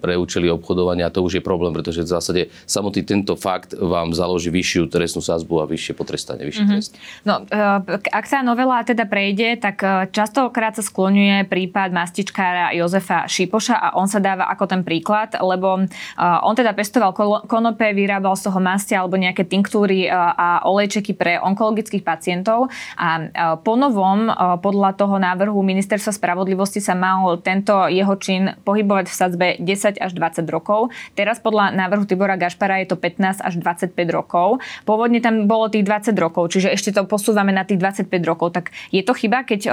pre 0.00 0.14
účely 0.14 0.46
obchodovania, 0.46 1.10
to 1.10 1.26
už 1.26 1.38
je 1.38 1.42
problém, 1.42 1.74
pretože 1.74 2.06
v 2.06 2.08
zásade 2.08 2.42
samotný 2.70 3.02
tento 3.02 3.34
fakt 3.34 3.74
vám 3.74 4.14
založí 4.14 4.54
vyššiu 4.54 4.86
trestnú 4.86 5.18
sázbu 5.18 5.58
a 5.58 5.64
vyššie 5.66 5.92
potrestanie, 5.98 6.46
vyšší 6.46 6.62
mm-hmm. 6.62 6.78
trest. 6.78 6.92
No, 7.26 7.42
e, 7.42 7.98
ak 8.14 8.24
sa 8.30 8.46
novela 8.46 8.86
teda 8.86 9.10
prejde, 9.10 9.58
tak 9.58 9.82
e, 9.82 10.06
častokrát 10.14 10.78
sa 10.78 10.86
skloňuje 10.86 11.50
prípad 11.50 11.90
mastičkára 11.90 12.70
Jozefa 12.78 13.26
Šipoša 13.26 13.74
a 13.74 13.88
on 13.98 14.06
sa 14.06 14.22
dáva 14.22 14.46
ako 14.54 14.70
ten 14.70 14.82
príklad, 14.86 15.34
lebo 15.42 15.82
on 16.18 16.54
teda 16.54 16.70
pestoval 16.76 17.10
konope, 17.50 17.90
vyrábal 17.90 18.38
z 18.38 18.46
toho 18.46 18.62
mastia 18.62 19.02
alebo 19.02 19.18
nejaké 19.18 19.42
tinktúry 19.42 20.06
a 20.10 20.62
olejčeky 20.62 21.16
pre 21.16 21.42
onkologických 21.42 22.06
pacientov 22.06 22.70
a 22.94 23.28
po 23.60 23.74
novom, 23.74 24.30
podľa 24.62 24.94
toho 24.94 25.16
návrhu 25.18 25.58
ministerstva 25.60 26.12
spravodlivosti 26.14 26.78
sa 26.78 26.94
mal 26.94 27.40
tento 27.42 27.74
jeho 27.90 28.14
čin 28.20 28.54
pohybovať 28.62 29.10
v 29.10 29.14
sadzbe 29.24 29.56
10 29.56 29.96
až 29.96 30.12
20 30.12 30.44
rokov. 30.52 30.92
Teraz 31.16 31.40
podľa 31.40 31.72
návrhu 31.72 32.04
Tibora 32.04 32.36
Gašpara 32.36 32.84
je 32.84 32.92
to 32.92 33.00
15 33.00 33.40
až 33.40 33.54
25 33.56 33.96
rokov. 34.12 34.60
Pôvodne 34.84 35.24
tam 35.24 35.48
bolo 35.48 35.72
tých 35.72 35.88
20 35.88 36.12
rokov, 36.20 36.52
čiže 36.52 36.68
ešte 36.76 36.92
to 36.92 37.08
posúvame 37.08 37.56
na 37.56 37.64
tých 37.64 37.80
25 37.80 38.12
rokov. 38.28 38.52
Tak 38.52 38.76
je 38.92 39.00
to 39.00 39.16
chyba, 39.16 39.48
keď 39.48 39.72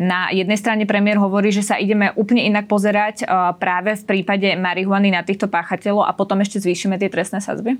na 0.00 0.32
jednej 0.32 0.56
strane 0.56 0.88
premiér 0.88 1.20
hovorí, 1.20 1.52
že 1.52 1.60
sa 1.60 1.76
ideme 1.76 2.16
úplne 2.16 2.48
inak 2.48 2.64
pozerať 2.64 3.28
práve 3.60 3.92
v 4.00 4.04
prípade 4.08 4.48
marihuany 4.56 5.12
na 5.12 5.20
týchto 5.20 5.52
páchateľov 5.52 6.08
a 6.08 6.16
potom 6.16 6.40
ešte 6.40 6.62
zvýšime 6.62 6.96
tie 6.96 7.12
trestné 7.12 7.44
sadzby? 7.44 7.76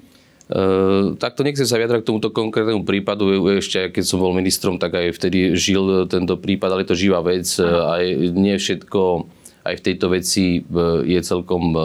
Uh, 0.46 1.18
takto 1.18 1.42
nechcem 1.42 1.66
sa 1.66 1.74
vyjadrať 1.74 2.06
k 2.06 2.08
tomuto 2.14 2.30
konkrétnemu 2.30 2.86
prípadu. 2.86 3.34
Ešte 3.58 3.90
keď 3.90 4.04
som 4.06 4.22
bol 4.22 4.30
ministrom, 4.30 4.78
tak 4.78 4.94
aj 4.94 5.18
vtedy 5.18 5.58
žil 5.58 6.06
tento 6.06 6.38
prípad, 6.38 6.70
ale 6.70 6.86
je 6.86 6.90
to 6.94 7.02
živá 7.02 7.18
vec. 7.18 7.50
Aj 7.58 8.04
nie 8.14 8.54
všetko 8.54 9.26
aj 9.72 9.82
v 9.82 9.84
tejto 9.92 10.06
veci 10.12 10.44
e, 10.58 10.60
je 11.06 11.20
celkom 11.22 11.64
e, 11.74 11.80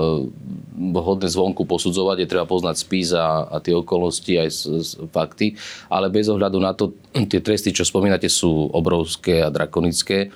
hodné 0.97 1.27
zvonku 1.29 1.65
posudzovať, 1.65 2.25
je 2.25 2.31
treba 2.31 2.45
poznať 2.49 2.75
spis 2.81 3.13
a, 3.13 3.45
a 3.49 3.57
tie 3.61 3.77
okolnosti 3.77 4.33
aj 4.33 4.49
z, 4.49 4.59
z 4.81 4.89
fakty, 5.13 5.53
ale 5.89 6.09
bez 6.09 6.29
ohľadu 6.29 6.57
na 6.57 6.73
to, 6.73 6.95
tie 7.13 7.41
tresty, 7.41 7.69
čo 7.73 7.85
spomínate, 7.85 8.25
sú 8.31 8.69
obrovské 8.73 9.45
a 9.45 9.53
drakonické. 9.53 10.33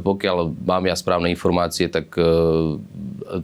pokiaľ 0.00 0.36
mám 0.64 0.88
ja 0.88 0.96
správne 0.96 1.28
informácie, 1.30 1.86
tak 1.92 2.16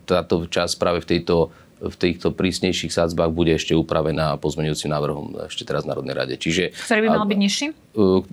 táto 0.09 0.35
časť 0.49 0.75
práve 0.81 1.05
v 1.05 1.11
tejto 1.15 1.53
v 1.77 1.97
týchto 1.97 2.33
prísnejších 2.33 2.89
sadzbách 2.89 3.29
bude 3.37 3.53
ešte 3.53 3.77
upravená 3.77 4.41
pozmeňujúcim 4.41 4.89
návrhom 4.89 5.27
ešte 5.45 5.69
teraz 5.69 5.85
v 5.85 5.93
Národnej 5.93 6.17
rade. 6.17 6.35
Čiže, 6.41 6.73
Ktorý 6.73 7.01
by 7.05 7.09
mal 7.13 7.29
byť 7.29 7.41
nižší? 7.41 7.67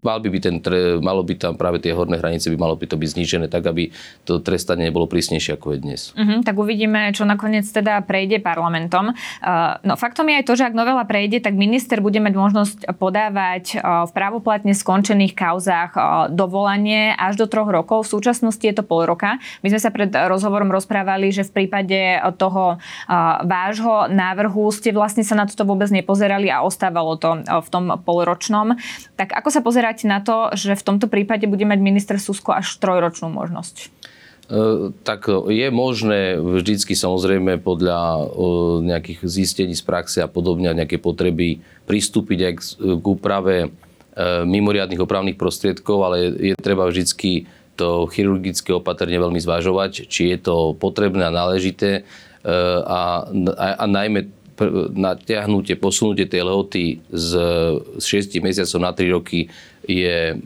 Mal 0.04 0.20
by 0.20 0.28
byť 0.28 0.42
ten, 0.44 0.56
malo 1.00 1.24
by 1.24 1.40
tam 1.40 1.56
práve 1.56 1.80
tie 1.80 1.96
horné 1.96 2.20
hranice, 2.20 2.52
by 2.52 2.60
malo 2.60 2.76
by 2.76 2.84
to 2.84 3.00
byť 3.00 3.10
znížené 3.16 3.48
tak, 3.48 3.64
aby 3.64 3.96
to 4.28 4.44
trestanie 4.44 4.92
nebolo 4.92 5.08
prísnejšie 5.08 5.56
ako 5.56 5.76
je 5.76 5.78
dnes. 5.80 6.02
Uh-huh, 6.16 6.44
tak 6.44 6.60
uvidíme, 6.60 7.16
čo 7.16 7.24
nakoniec 7.24 7.64
teda 7.64 8.04
prejde 8.04 8.44
parlamentom. 8.44 9.16
Uh, 9.16 9.80
no 9.88 9.96
faktom 9.96 10.28
je 10.28 10.44
aj 10.44 10.46
to, 10.48 10.54
že 10.60 10.68
ak 10.68 10.76
novela 10.76 11.08
prejde, 11.08 11.40
tak 11.40 11.56
minister 11.56 12.04
bude 12.04 12.20
mať 12.20 12.34
možnosť 12.36 12.78
podávať 13.00 13.80
uh, 13.80 14.04
v 14.04 14.12
právoplatne 14.12 14.76
skončených 14.76 15.32
kauzách 15.32 15.92
uh, 15.96 16.04
dovolanie 16.28 17.16
až 17.16 17.40
do 17.40 17.48
troch 17.48 17.72
rokov. 17.72 18.04
V 18.08 18.20
súčasnosti 18.20 18.64
je 18.68 18.76
to 18.76 18.84
pol 18.84 19.08
roka. 19.08 19.40
My 19.64 19.72
sme 19.72 19.80
sa 19.80 19.96
pred 19.96 20.12
rozhovorom 20.12 20.76
rozprávali, 20.76 21.32
že 21.32 21.48
v 21.48 21.64
prípade 21.64 22.20
toho 22.36 22.84
vášho 23.42 24.12
návrhu 24.13 24.70
ste 24.70 24.94
vlastne 24.94 25.25
sa 25.25 25.34
na 25.34 25.50
toto 25.50 25.66
vôbec 25.66 25.90
nepozerali 25.90 26.54
a 26.54 26.62
ostávalo 26.62 27.18
to 27.18 27.42
v 27.42 27.68
tom 27.74 27.98
polročnom. 28.06 28.78
Tak 29.18 29.34
ako 29.34 29.50
sa 29.50 29.62
pozeráte 29.66 30.06
na 30.06 30.22
to, 30.22 30.54
že 30.54 30.78
v 30.78 30.86
tomto 30.86 31.10
prípade 31.10 31.50
bude 31.50 31.66
mať 31.66 31.80
minister 31.82 32.22
Susko 32.22 32.54
až 32.54 32.78
trojročnú 32.78 33.34
možnosť? 33.34 33.90
E, 34.54 34.92
tak 35.08 35.32
je 35.32 35.68
možné 35.72 36.36
vždycky 36.38 36.94
samozrejme 36.94 37.63
podľa 37.63 38.28
nejakých 38.84 39.24
zistení 39.24 39.74
z 39.74 39.82
praxe 39.82 40.20
a 40.20 40.28
podobne 40.28 40.68
a 40.68 40.78
nejaké 40.78 41.00
potreby 41.00 41.63
pristúpiť 41.88 42.40
aj 42.44 42.54
k 43.00 43.06
úprave 43.08 43.56
e, 43.63 43.68
mimoriadných 44.44 45.00
opravných 45.00 45.40
prostriedkov, 45.40 45.98
ale 46.04 46.18
je 46.38 46.56
treba 46.60 46.84
vždycky 46.86 47.48
to 47.74 48.06
chirurgické 48.12 48.70
opatrne 48.70 49.18
veľmi 49.18 49.42
zvažovať, 49.42 50.06
či 50.06 50.30
je 50.30 50.38
to 50.38 50.78
potrebné 50.78 51.25
a 51.25 51.34
náležité 51.34 52.06
a, 52.44 53.24
a, 53.58 53.68
a 53.80 53.86
najmä 53.88 54.28
natiahnutie, 54.94 55.76
posunutie 55.76 56.30
tej 56.30 56.46
lehoty 56.46 57.02
z, 57.10 57.30
z 57.98 58.06
6 58.38 58.46
mesiacov 58.46 58.80
na 58.80 58.92
3 58.94 59.16
roky 59.16 59.50
je 59.90 60.38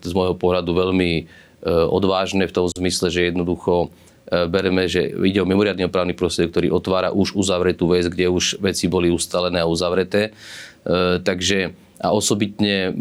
z 0.00 0.12
môjho 0.14 0.36
pohľadu 0.38 0.70
veľmi 0.70 1.10
e, 1.18 1.22
odvážne 1.68 2.46
v 2.46 2.54
tom 2.54 2.66
zmysle, 2.70 3.10
že 3.10 3.28
jednoducho 3.28 3.90
e, 4.30 4.46
bereme, 4.46 4.86
že 4.86 5.10
ide 5.10 5.42
o 5.42 5.48
mimoriadný 5.48 5.90
opravný 5.90 6.14
prostriedok, 6.14 6.52
ktorý 6.54 6.68
otvára 6.70 7.10
už 7.10 7.34
uzavretú 7.34 7.90
vec, 7.90 8.06
kde 8.06 8.30
už 8.30 8.62
veci 8.62 8.86
boli 8.86 9.10
ustalené 9.10 9.60
a 9.60 9.68
uzavreté. 9.68 10.32
Takže 11.24 11.72
a 12.04 12.12
osobitne 12.12 12.92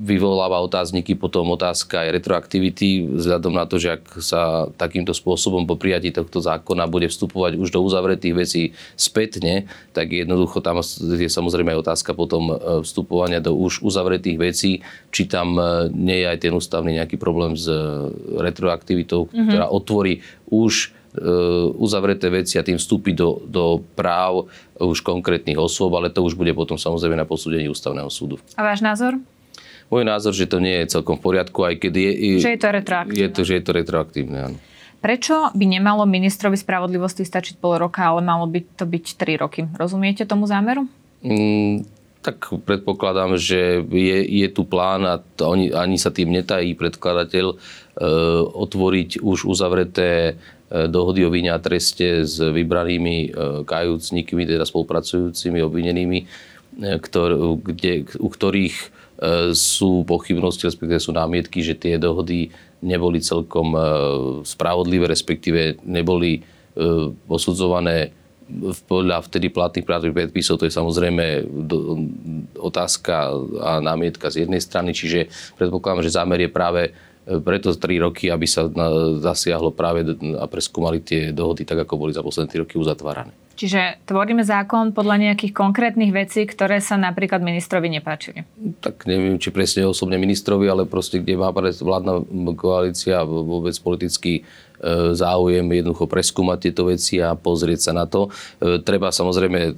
vyvoláva 0.00 0.64
otázniky 0.64 1.12
potom 1.12 1.52
otázka 1.52 2.08
aj 2.08 2.16
retroaktivity, 2.16 3.04
vzhľadom 3.04 3.52
na 3.52 3.68
to, 3.68 3.76
že 3.76 4.00
ak 4.00 4.04
sa 4.24 4.64
takýmto 4.80 5.12
spôsobom 5.12 5.68
po 5.68 5.76
prijatí 5.76 6.08
tohto 6.08 6.40
zákona 6.40 6.88
bude 6.88 7.12
vstupovať 7.12 7.60
už 7.60 7.68
do 7.68 7.84
uzavretých 7.84 8.34
vecí 8.34 8.62
spätne, 8.96 9.68
tak 9.92 10.16
jednoducho 10.16 10.64
tam 10.64 10.80
je 10.80 11.28
samozrejme 11.28 11.76
aj 11.76 11.82
otázka 11.84 12.16
potom 12.16 12.48
e, 12.48 12.54
vstupovania 12.80 13.44
do 13.44 13.52
už 13.52 13.84
uzavretých 13.84 14.40
vecí, 14.40 14.80
či 15.12 15.28
tam 15.28 15.60
e, 15.60 15.92
nie 15.92 16.24
je 16.24 16.26
aj 16.32 16.38
ten 16.48 16.52
ústavný 16.56 16.96
nejaký 16.96 17.20
problém 17.20 17.52
s 17.52 17.68
e, 17.68 17.76
retroaktivitou, 18.40 19.28
mm-hmm. 19.28 19.52
ktorá 19.52 19.66
otvorí 19.68 20.24
už 20.48 20.96
uzavreté 21.74 22.30
veci 22.30 22.54
a 22.54 22.62
tým 22.62 22.78
vstúpiť 22.78 23.14
do, 23.18 23.42
do 23.42 23.64
práv 23.98 24.46
už 24.78 25.02
konkrétnych 25.02 25.58
osôb, 25.58 25.90
ale 25.98 26.12
to 26.12 26.22
už 26.22 26.38
bude 26.38 26.54
potom 26.54 26.78
samozrejme 26.78 27.18
na 27.18 27.26
posúdení 27.26 27.66
ústavného 27.66 28.06
súdu. 28.06 28.38
A 28.54 28.62
váš 28.62 28.78
názor? 28.78 29.18
môj 29.90 30.06
názor, 30.06 30.32
že 30.32 30.46
to 30.46 30.62
nie 30.62 30.86
je 30.86 30.96
celkom 30.96 31.18
v 31.18 31.34
poriadku, 31.34 31.66
aj 31.66 31.82
keď 31.82 31.92
je... 31.98 32.10
Že 32.38 32.54
je 32.54 32.62
to 32.62 32.70
retroaktívne. 32.70 33.20
Je 33.20 33.28
to, 33.28 33.42
že 33.42 33.52
je 33.58 33.62
to 33.66 33.72
retroaktívne, 33.74 34.38
áno. 34.38 34.58
Prečo 35.00 35.50
by 35.56 35.64
nemalo 35.66 36.04
ministrovi 36.06 36.60
spravodlivosti 36.60 37.24
stačiť 37.26 37.56
pol 37.58 37.80
roka, 37.80 38.04
ale 38.04 38.20
malo 38.22 38.46
by 38.46 38.60
to 38.76 38.84
byť 38.84 39.04
3 39.16 39.42
roky? 39.42 39.60
Rozumiete 39.74 40.28
tomu 40.28 40.44
zámeru? 40.44 40.84
Mm, 41.24 41.88
tak 42.20 42.52
predpokladám, 42.52 43.40
že 43.40 43.80
je, 43.80 44.18
je 44.20 44.48
tu 44.52 44.68
plán 44.68 45.08
a 45.08 45.24
to 45.40 45.56
ani, 45.56 45.72
ani 45.72 45.96
sa 45.96 46.12
tým 46.12 46.28
netají 46.28 46.76
predkladateľ 46.76 47.46
e, 47.48 47.56
otvoriť 48.44 49.24
už 49.24 49.48
uzavreté 49.48 50.12
e, 50.28 50.34
dohody 50.70 51.26
o 51.26 51.30
vine 51.34 51.50
a 51.50 51.58
treste 51.58 52.22
s 52.22 52.38
vybranými 52.38 53.16
e, 53.26 53.28
kajúcnikmi, 53.66 54.46
teda 54.46 54.62
spolupracujúcimi 54.62 55.58
obvinenými, 55.66 56.18
e, 56.22 56.26
ktor, 57.02 57.58
kde, 57.58 58.06
u 58.22 58.28
ktorých 58.30 59.02
sú 59.52 60.00
pochybnosti, 60.08 60.64
respektíve 60.64 60.96
sú 60.96 61.12
námietky, 61.12 61.60
že 61.60 61.76
tie 61.76 62.00
dohody 62.00 62.48
neboli 62.80 63.20
celkom 63.20 63.76
e, 63.76 63.80
spravodlivé, 64.48 65.04
respektíve 65.08 65.84
neboli 65.84 66.40
e, 66.40 67.12
posudzované 67.28 68.16
podľa 68.90 69.22
vtedy 69.30 69.46
platných 69.46 69.86
právnych 69.86 70.16
predpisov, 70.16 70.58
to 70.58 70.66
je 70.66 70.74
samozrejme 70.74 71.46
otázka 72.58 73.30
a 73.62 73.78
námietka 73.78 74.26
z 74.26 74.42
jednej 74.42 74.58
strany, 74.58 74.90
čiže 74.90 75.30
predpokladám, 75.54 76.02
že 76.02 76.16
zámer 76.18 76.42
je 76.42 76.50
práve 76.50 76.90
preto 77.38 77.70
3 77.70 78.02
roky, 78.02 78.26
aby 78.26 78.46
sa 78.50 78.66
zasiahlo 79.22 79.70
práve 79.70 80.02
a 80.34 80.44
preskúmali 80.50 80.98
tie 80.98 81.30
dohody 81.30 81.62
tak, 81.62 81.86
ako 81.86 81.94
boli 81.94 82.10
za 82.10 82.26
posledné 82.26 82.50
3 82.50 82.62
roky 82.66 82.74
uzatvárané. 82.74 83.30
Čiže 83.54 84.08
tvoríme 84.08 84.40
zákon 84.40 84.96
podľa 84.96 85.30
nejakých 85.30 85.52
konkrétnych 85.52 86.16
vecí, 86.16 86.48
ktoré 86.48 86.80
sa 86.80 86.96
napríklad 86.96 87.44
ministrovi 87.44 87.92
nepáčili. 87.92 88.48
Tak 88.80 89.04
neviem, 89.04 89.36
či 89.36 89.52
presne 89.52 89.84
osobne 89.84 90.16
ministrovi, 90.16 90.64
ale 90.64 90.88
proste, 90.88 91.20
kde 91.20 91.36
má 91.36 91.52
vládna 91.52 92.24
koalícia 92.56 93.20
vôbec 93.22 93.76
politický 93.84 94.48
záujem 95.12 95.64
jednoducho 95.68 96.08
preskúmať 96.08 96.58
tieto 96.68 96.88
veci 96.88 97.20
a 97.20 97.36
pozrieť 97.36 97.80
sa 97.80 97.92
na 97.92 98.08
to. 98.08 98.32
E, 98.58 98.80
treba 98.80 99.12
samozrejme 99.12 99.76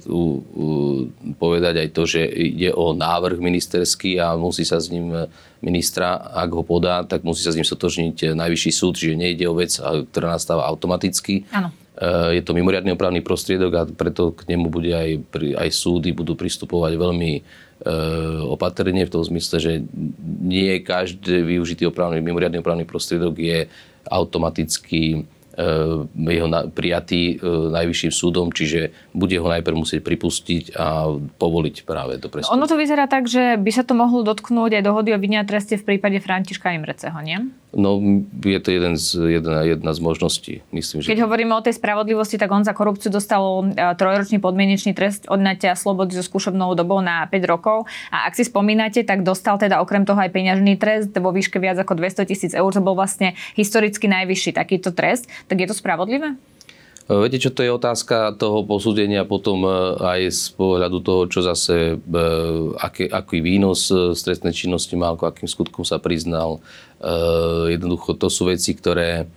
povedať 1.35 1.75
aj 1.83 1.89
to, 1.91 2.03
že 2.07 2.23
ide 2.23 2.71
o 2.71 2.95
návrh 2.95 3.43
ministerský 3.43 4.15
a 4.23 4.39
musí 4.39 4.63
sa 4.63 4.79
s 4.79 4.87
ním 4.87 5.11
ministra, 5.59 6.19
ak 6.31 6.49
ho 6.55 6.63
podá, 6.63 7.03
tak 7.03 7.27
musí 7.27 7.43
sa 7.43 7.51
s 7.51 7.59
ním 7.59 7.67
sotožniť 7.67 8.35
najvyšší 8.35 8.71
súd, 8.71 8.95
čiže 8.95 9.19
nejde 9.19 9.43
o 9.47 9.55
vec, 9.55 9.75
ktorá 9.79 10.35
nastáva 10.35 10.67
automaticky. 10.67 11.47
Áno. 11.51 11.71
Je 12.33 12.41
to 12.41 12.57
mimoriadný 12.57 12.97
opravný 12.97 13.21
prostriedok 13.21 13.71
a 13.77 13.85
preto 13.85 14.33
k 14.33 14.49
nemu 14.49 14.65
bude 14.65 14.89
aj, 14.89 15.29
aj 15.55 15.69
súdy 15.69 16.09
budú 16.09 16.33
pristupovať 16.33 16.97
veľmi 16.97 17.31
opatrne 18.49 19.05
v 19.05 19.13
tom 19.13 19.21
zmysle, 19.21 19.61
že 19.61 19.73
nie 20.41 20.81
každý 20.81 21.45
využitý 21.45 21.85
opravný, 21.85 22.17
mimoriadný 22.17 22.65
opravný 22.65 22.83
prostriedok 22.89 23.37
je 23.37 23.69
automaticky 24.13 25.25
jeho 26.17 26.47
prijatý 26.73 27.37
eh, 27.37 27.39
najvyšším 27.45 28.11
súdom, 28.11 28.49
čiže 28.49 28.93
bude 29.13 29.37
ho 29.37 29.47
najprv 29.47 29.75
musieť 29.77 30.01
pripustiť 30.01 30.73
a 30.73 31.13
povoliť 31.37 31.75
práve 31.85 32.17
to 32.17 32.27
preskúmanie. 32.29 32.57
Ono 32.57 32.65
to 32.69 32.77
vyzerá 32.79 33.05
tak, 33.05 33.29
že 33.29 33.61
by 33.61 33.71
sa 33.71 33.85
to 33.85 33.93
mohlo 33.93 34.25
dotknúť 34.25 34.81
aj 34.81 34.83
dohody 34.83 35.13
o 35.13 35.19
vinia 35.21 35.45
treste 35.45 35.77
v 35.77 35.85
prípade 35.85 36.17
Františka 36.17 36.73
Imreceho, 36.73 37.17
nie? 37.21 37.37
No, 37.73 37.97
je 38.45 38.59
to 38.61 38.69
jeden 38.69 38.93
z, 38.93 39.17
jedna, 39.41 39.65
jedna 39.65 39.91
z 39.97 39.99
možností. 40.01 40.53
Myslím, 40.69 41.01
že... 41.01 41.09
Keď 41.09 41.25
hovoríme 41.25 41.57
o 41.57 41.65
tej 41.65 41.73
spravodlivosti, 41.81 42.37
tak 42.37 42.53
on 42.53 42.61
za 42.61 42.73
korupciu 42.77 43.09
dostal 43.09 43.41
eh, 43.73 43.93
trojročný 43.97 44.41
podmienečný 44.41 44.93
trest 44.97 45.29
odnatia 45.29 45.73
slobody 45.73 46.17
so 46.17 46.25
skúšobnou 46.25 46.73
dobou 46.77 47.01
na 47.01 47.25
5 47.29 47.33
rokov. 47.45 47.89
A 48.09 48.29
ak 48.29 48.37
si 48.37 48.45
spomínate, 48.45 49.01
tak 49.05 49.25
dostal 49.25 49.57
teda 49.57 49.81
okrem 49.81 50.05
toho 50.05 50.17
aj 50.17 50.33
peňažný 50.33 50.77
trest 50.77 51.13
vo 51.17 51.29
výške 51.29 51.57
viac 51.57 51.77
ako 51.81 51.97
200 51.97 52.29
tisíc 52.29 52.51
eur. 52.53 52.69
To 52.73 52.81
bol 52.81 52.97
vlastne 52.97 53.33
historicky 53.53 54.05
najvyšší 54.05 54.53
takýto 54.53 54.93
trest 54.93 55.25
tak 55.47 55.57
je 55.59 55.67
to 55.67 55.75
spravodlivé? 55.75 56.35
E, 57.09 57.19
viete, 57.27 57.39
čo 57.39 57.51
to 57.51 57.63
je 57.63 57.71
otázka 57.71 58.35
toho 58.39 58.63
posúdenia 58.63 59.27
potom 59.27 59.67
e, 59.67 59.71
aj 59.99 60.21
z 60.31 60.43
pohľadu 60.55 60.97
toho, 61.03 61.21
čo 61.27 61.43
zase, 61.43 61.99
e, 61.99 62.23
aký, 62.79 63.11
aký 63.11 63.43
výnos 63.43 63.91
z 63.91 64.19
trestnej 64.23 64.55
činnosti 64.55 64.95
mal, 64.95 65.19
ako 65.19 65.27
akým 65.27 65.49
skutkom 65.49 65.83
sa 65.83 65.99
priznal. 65.99 66.63
Jednoducho 67.67 68.15
to 68.15 68.31
sú 68.31 68.47
veci, 68.47 68.71
ktoré 68.71 69.27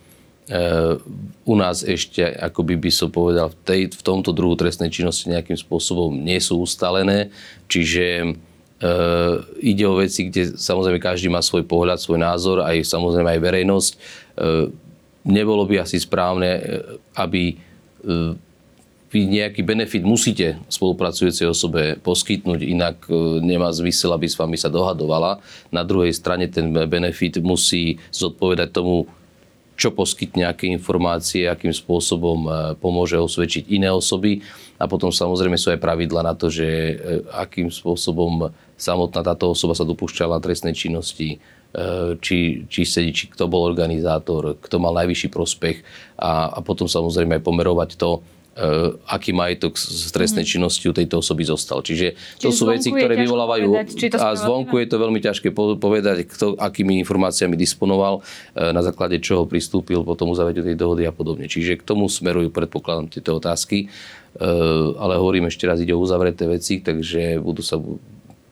u 1.43 1.55
nás 1.59 1.83
ešte, 1.83 2.23
ako 2.23 2.63
by 2.63 2.79
by 2.79 2.87
som 2.87 3.11
povedal, 3.11 3.51
v, 3.51 3.57
tej, 3.67 3.81
v 3.91 4.01
tomto 4.07 4.31
druhu 4.31 4.55
trestnej 4.55 4.87
činnosti 4.87 5.27
nejakým 5.27 5.59
spôsobom 5.59 6.15
nie 6.15 6.39
sú 6.39 6.63
ustalené. 6.63 7.27
Čiže 7.67 8.39
ide 9.59 9.83
o 9.83 9.99
veci, 9.99 10.31
kde 10.31 10.55
samozrejme 10.55 11.03
každý 11.03 11.27
má 11.27 11.43
svoj 11.43 11.67
pohľad, 11.67 11.99
svoj 11.99 12.23
názor, 12.23 12.63
aj 12.63 12.87
samozrejme 12.87 13.35
aj 13.35 13.43
verejnosť 13.43 13.91
nebolo 15.27 15.67
by 15.67 15.83
asi 15.83 15.99
správne, 15.99 16.51
e, 16.57 16.61
aby 17.19 17.43
e, 17.51 17.55
vy 19.07 19.19
nejaký 19.27 19.61
benefit 19.63 20.03
musíte 20.03 20.59
spolupracujúcej 20.71 21.47
osobe 21.47 21.99
poskytnúť, 21.99 22.59
inak 22.63 22.97
e, 23.11 23.43
nemá 23.43 23.69
zmysel, 23.75 24.15
aby 24.15 24.25
s 24.25 24.39
vami 24.39 24.55
sa 24.55 24.71
dohadovala. 24.71 25.43
Na 25.69 25.83
druhej 25.83 26.15
strane 26.15 26.47
ten 26.47 26.71
benefit 26.71 27.43
musí 27.43 27.99
zodpovedať 28.15 28.71
tomu, 28.71 29.05
čo 29.77 29.93
poskytne, 29.93 30.49
aké 30.49 30.65
informácie, 30.73 31.45
akým 31.45 31.69
spôsobom 31.69 32.49
pomôže 32.81 33.13
osvedčiť 33.13 33.69
iné 33.69 33.93
osoby. 33.93 34.41
A 34.81 34.89
potom 34.89 35.13
samozrejme 35.13 35.53
sú 35.53 35.69
aj 35.69 35.77
pravidla 35.77 36.25
na 36.25 36.33
to, 36.33 36.49
že 36.49 36.97
akým 37.29 37.69
spôsobom 37.69 38.49
samotná 38.73 39.21
táto 39.21 39.53
osoba 39.53 39.77
sa 39.77 39.85
dopúšťala 39.85 40.41
trestnej 40.41 40.73
činnosti, 40.73 41.37
či, 42.23 42.65
či 42.71 42.81
sedí, 42.87 43.11
či 43.13 43.29
kto 43.29 43.45
bol 43.45 43.67
organizátor, 43.67 44.57
kto 44.57 44.75
mal 44.81 44.97
najvyšší 44.97 45.29
prospech 45.29 45.85
a, 46.17 46.49
a 46.57 46.59
potom 46.65 46.89
samozrejme 46.89 47.37
aj 47.37 47.43
pomerovať 47.43 47.89
to, 48.01 48.25
Eh, 48.57 48.89
aký 49.05 49.37
majetok 49.37 49.77
z 49.77 50.09
trestnej 50.09 50.41
mhm. 50.41 50.49
činnosti 50.49 50.89
u 50.89 50.93
tejto 50.93 51.21
osoby 51.21 51.45
zostal. 51.45 51.85
Čiže 51.85 52.17
to 52.41 52.49
Čiže 52.49 52.57
sú 52.57 52.65
veci, 52.65 52.89
ktoré 52.89 53.13
vyvolávajú... 53.13 53.69
Povedať, 53.69 54.17
a 54.17 54.33
zvonku 54.33 54.81
je 54.81 54.87
to 54.89 54.97
veľmi 54.97 55.21
ťažké 55.21 55.53
povedať, 55.53 56.25
kto 56.25 56.57
akými 56.57 56.97
informáciami 57.05 57.53
disponoval, 57.53 58.25
eh, 58.57 58.73
na 58.73 58.81
základe 58.81 59.21
čoho 59.21 59.45
pristúpil 59.45 60.01
potom 60.01 60.33
uzavetiu 60.33 60.65
tej 60.65 60.73
dohody 60.73 61.05
a 61.05 61.13
podobne. 61.13 61.45
Čiže 61.45 61.77
k 61.77 61.85
tomu 61.85 62.09
smerujú, 62.09 62.49
predpokladám, 62.49 63.13
tieto 63.13 63.37
otázky. 63.37 63.85
Eh, 63.85 64.49
ale 64.97 65.21
hovorím 65.21 65.53
ešte 65.53 65.69
raz, 65.69 65.77
ide 65.77 65.93
o 65.93 66.01
uzavreté 66.01 66.49
veci, 66.49 66.81
takže 66.81 67.37
budú 67.37 67.61
sa, 67.61 67.77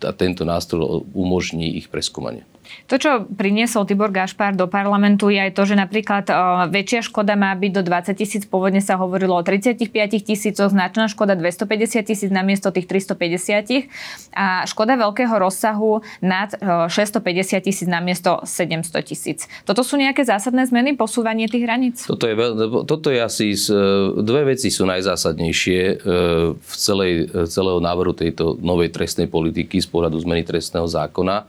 a 0.06 0.14
tento 0.14 0.46
nástroj 0.46 1.02
umožní 1.18 1.82
ich 1.82 1.90
preskúmanie. 1.90 2.46
To, 2.86 2.96
čo 3.02 3.26
priniesol 3.26 3.90
Tibor 3.90 4.14
Gašpár 4.14 4.54
do 4.54 4.70
parlamentu, 4.70 5.34
je 5.34 5.42
aj 5.42 5.52
to, 5.58 5.64
že 5.66 5.76
napríklad 5.78 6.30
väčšia 6.70 7.02
škoda 7.06 7.34
má 7.34 7.54
byť 7.58 7.72
do 7.72 7.82
20 7.82 8.14
tisíc. 8.14 8.44
Pôvodne 8.46 8.82
sa 8.82 8.98
hovorilo 8.98 9.34
o 9.38 9.42
35 9.42 9.90
tisícoch, 10.22 10.70
značná 10.70 11.10
škoda 11.10 11.34
250 11.34 12.06
tisíc 12.06 12.30
namiesto 12.30 12.70
tých 12.70 12.86
350 12.86 13.90
a 14.36 14.66
škoda 14.70 14.98
veľkého 15.00 15.34
rozsahu 15.34 16.06
nad 16.22 16.54
uh, 16.62 16.86
650 16.92 17.66
tisíc 17.66 17.88
namiesto 17.90 18.42
700 18.44 19.02
tisíc. 19.02 19.50
Toto 19.66 19.82
sú 19.82 19.98
nejaké 19.98 20.22
zásadné 20.26 20.66
zmeny, 20.70 20.94
posúvanie 20.94 21.50
tých 21.50 21.66
hraníc? 21.66 22.06
Toto 22.06 22.30
je, 22.30 22.36
toto 22.86 23.08
je 23.10 23.20
asi, 23.22 23.54
z, 23.58 23.72
dve 24.22 24.56
veci 24.56 24.70
sú 24.70 24.86
najzásadnejšie 24.86 25.80
v 26.56 26.74
celej, 26.74 27.30
celého 27.50 27.80
návrhu 27.82 28.14
tejto 28.14 28.58
novej 28.62 28.94
trestnej 28.94 29.30
politiky 29.30 29.82
z 29.82 29.88
pohľadu 29.90 30.18
zmeny 30.22 30.46
trestného 30.46 30.86
zákona 30.86 31.46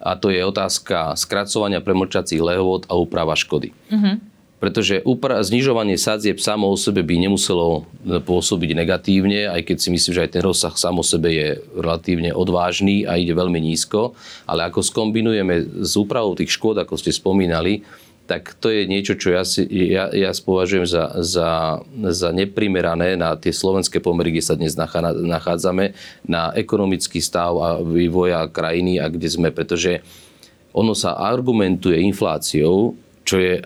a 0.00 0.16
to 0.16 0.32
je 0.32 0.40
otázka 0.40 1.12
skracovania 1.14 1.84
premlčacích 1.84 2.40
lehôd 2.40 2.88
a 2.88 2.96
úprava 2.96 3.36
škody. 3.36 3.76
Uh-huh. 3.92 4.16
Pretože 4.60 5.00
upra- 5.08 5.40
znižovanie 5.40 5.96
sadzieb 5.96 6.36
samo 6.36 6.68
o 6.68 6.76
sebe 6.76 7.00
by 7.00 7.16
nemuselo 7.16 7.88
pôsobiť 8.04 8.76
negatívne, 8.76 9.48
aj 9.48 9.64
keď 9.64 9.76
si 9.80 9.88
myslím, 9.88 10.12
že 10.16 10.24
aj 10.24 10.32
ten 10.36 10.44
rozsah 10.44 10.76
samo 10.76 11.00
o 11.00 11.06
sebe 11.06 11.32
je 11.32 11.48
relatívne 11.76 12.32
odvážny 12.32 13.08
a 13.08 13.16
ide 13.16 13.32
veľmi 13.32 13.56
nízko. 13.56 14.12
Ale 14.44 14.68
ako 14.68 14.84
skombinujeme 14.84 15.84
s 15.84 15.96
úpravou 15.96 16.36
tých 16.36 16.52
škôd, 16.52 16.80
ako 16.80 17.00
ste 17.00 17.08
spomínali, 17.08 17.84
tak 18.30 18.54
to 18.62 18.70
je 18.70 18.86
niečo, 18.86 19.18
čo 19.18 19.34
ja, 19.34 19.42
si, 19.42 19.66
ja, 19.90 20.06
ja 20.14 20.30
považujem 20.30 20.86
za, 20.86 21.18
za, 21.18 21.82
za 22.14 22.30
neprimerané 22.30 23.18
na 23.18 23.34
tie 23.34 23.50
slovenské 23.50 23.98
pomery, 23.98 24.30
kde 24.30 24.46
sa 24.46 24.54
dnes 24.54 24.78
nachádzame, 24.78 25.98
na 26.22 26.54
ekonomický 26.54 27.18
stav 27.18 27.58
a 27.58 27.82
vývoja 27.82 28.46
krajiny 28.46 29.02
a 29.02 29.10
kde 29.10 29.26
sme, 29.26 29.50
pretože 29.50 30.06
ono 30.70 30.94
sa 30.94 31.18
argumentuje 31.18 31.98
infláciou, 32.06 32.94
čo 33.24 33.36
je 33.36 33.60
e, 33.60 33.64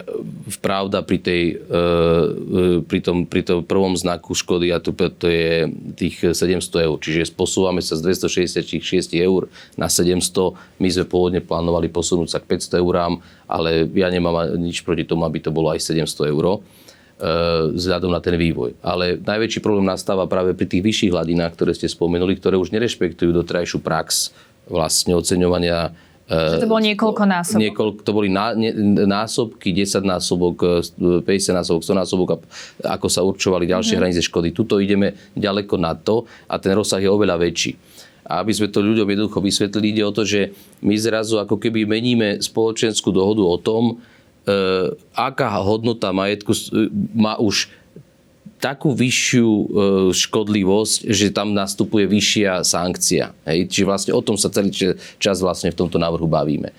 pravda 0.58 1.00
pri, 1.06 1.18
tej, 1.22 1.42
e, 1.46 1.56
e, 1.56 2.84
pri, 2.84 3.00
tom, 3.00 3.24
pri 3.24 3.42
tom 3.46 3.62
prvom 3.62 3.94
znaku 3.94 4.34
škody 4.34 4.74
a 4.74 4.82
to, 4.82 4.92
je 5.24 5.70
tých 5.94 6.34
700 6.34 6.84
eur. 6.84 6.96
Čiže 6.98 7.32
posúvame 7.32 7.80
sa 7.80 7.94
z 7.94 8.04
266 8.04 9.14
eur 9.14 9.46
na 9.78 9.86
700. 9.86 10.58
My 10.82 10.88
sme 10.90 11.04
pôvodne 11.06 11.40
plánovali 11.40 11.88
posunúť 11.88 12.28
sa 12.34 12.38
k 12.42 12.50
500 12.50 12.82
eurám, 12.82 13.22
ale 13.46 13.86
ja 13.94 14.10
nemám 14.10 14.58
nič 14.58 14.82
proti 14.82 15.06
tomu, 15.06 15.24
aby 15.24 15.40
to 15.40 15.54
bolo 15.54 15.70
aj 15.72 15.80
700 15.80 16.34
eur 16.34 16.60
vzhľadom 17.78 18.10
na 18.10 18.18
ten 18.18 18.34
vývoj. 18.34 18.74
Ale 18.82 19.16
najväčší 19.22 19.62
problém 19.62 19.86
nastáva 19.86 20.26
práve 20.26 20.50
pri 20.50 20.66
tých 20.66 20.82
vyšších 20.82 21.14
hladinách, 21.14 21.54
ktoré 21.54 21.70
ste 21.72 21.86
spomenuli, 21.86 22.36
ktoré 22.36 22.58
už 22.58 22.74
nerešpektujú 22.74 23.30
dotrajšiu 23.30 23.78
prax 23.80 24.34
vlastne 24.66 25.14
oceňovania 25.14 25.94
že 26.24 26.64
to 26.64 26.72
bolo 26.72 26.80
niekoľko 26.80 27.22
násobok? 27.28 27.60
Niekoľko, 27.60 28.00
to 28.00 28.12
boli 28.16 28.32
ná, 28.32 28.56
ne, 28.56 28.72
násobky, 29.04 29.76
10 29.76 30.08
násobok, 30.08 30.88
50 30.96 31.28
násobok, 31.52 31.84
100 31.84 32.00
násobok, 32.00 32.28
a 32.32 32.36
ako 32.96 33.06
sa 33.12 33.20
určovali 33.20 33.68
ďalšie 33.68 34.00
mm-hmm. 34.00 34.00
hranice 34.00 34.24
škody. 34.24 34.56
Tuto 34.56 34.80
ideme 34.80 35.12
ďaleko 35.36 35.76
na 35.76 35.92
to 35.92 36.24
a 36.48 36.56
ten 36.56 36.72
rozsah 36.72 37.00
je 37.00 37.12
oveľa 37.12 37.36
väčší. 37.36 37.76
A 38.24 38.40
aby 38.40 38.56
sme 38.56 38.72
to 38.72 38.80
ľuďom 38.80 39.04
jednoducho 39.04 39.44
vysvetlili, 39.44 39.92
ide 39.92 40.02
o 40.08 40.16
to, 40.16 40.24
že 40.24 40.56
my 40.80 40.96
zrazu 40.96 41.36
ako 41.36 41.60
keby 41.60 41.84
meníme 41.84 42.40
spoločenskú 42.40 43.12
dohodu 43.12 43.44
o 43.44 43.56
tom, 43.60 43.82
e, 43.92 43.94
aká 45.12 45.52
hodnota 45.60 46.08
majetku 46.08 46.56
má 47.12 47.36
už 47.36 47.68
takú 48.64 48.96
vyššiu 48.96 49.48
e, 49.52 49.66
škodlivosť, 50.16 51.04
že 51.12 51.28
tam 51.28 51.52
nastupuje 51.52 52.08
vyššia 52.08 52.64
sankcia. 52.64 53.36
Hej? 53.44 53.68
Čiže 53.68 53.84
vlastne 53.84 54.12
o 54.16 54.24
tom 54.24 54.40
sa 54.40 54.48
celý 54.48 54.72
čas 55.20 55.44
vlastne 55.44 55.68
v 55.68 55.76
tomto 55.84 56.00
návrhu 56.00 56.24
bavíme. 56.24 56.72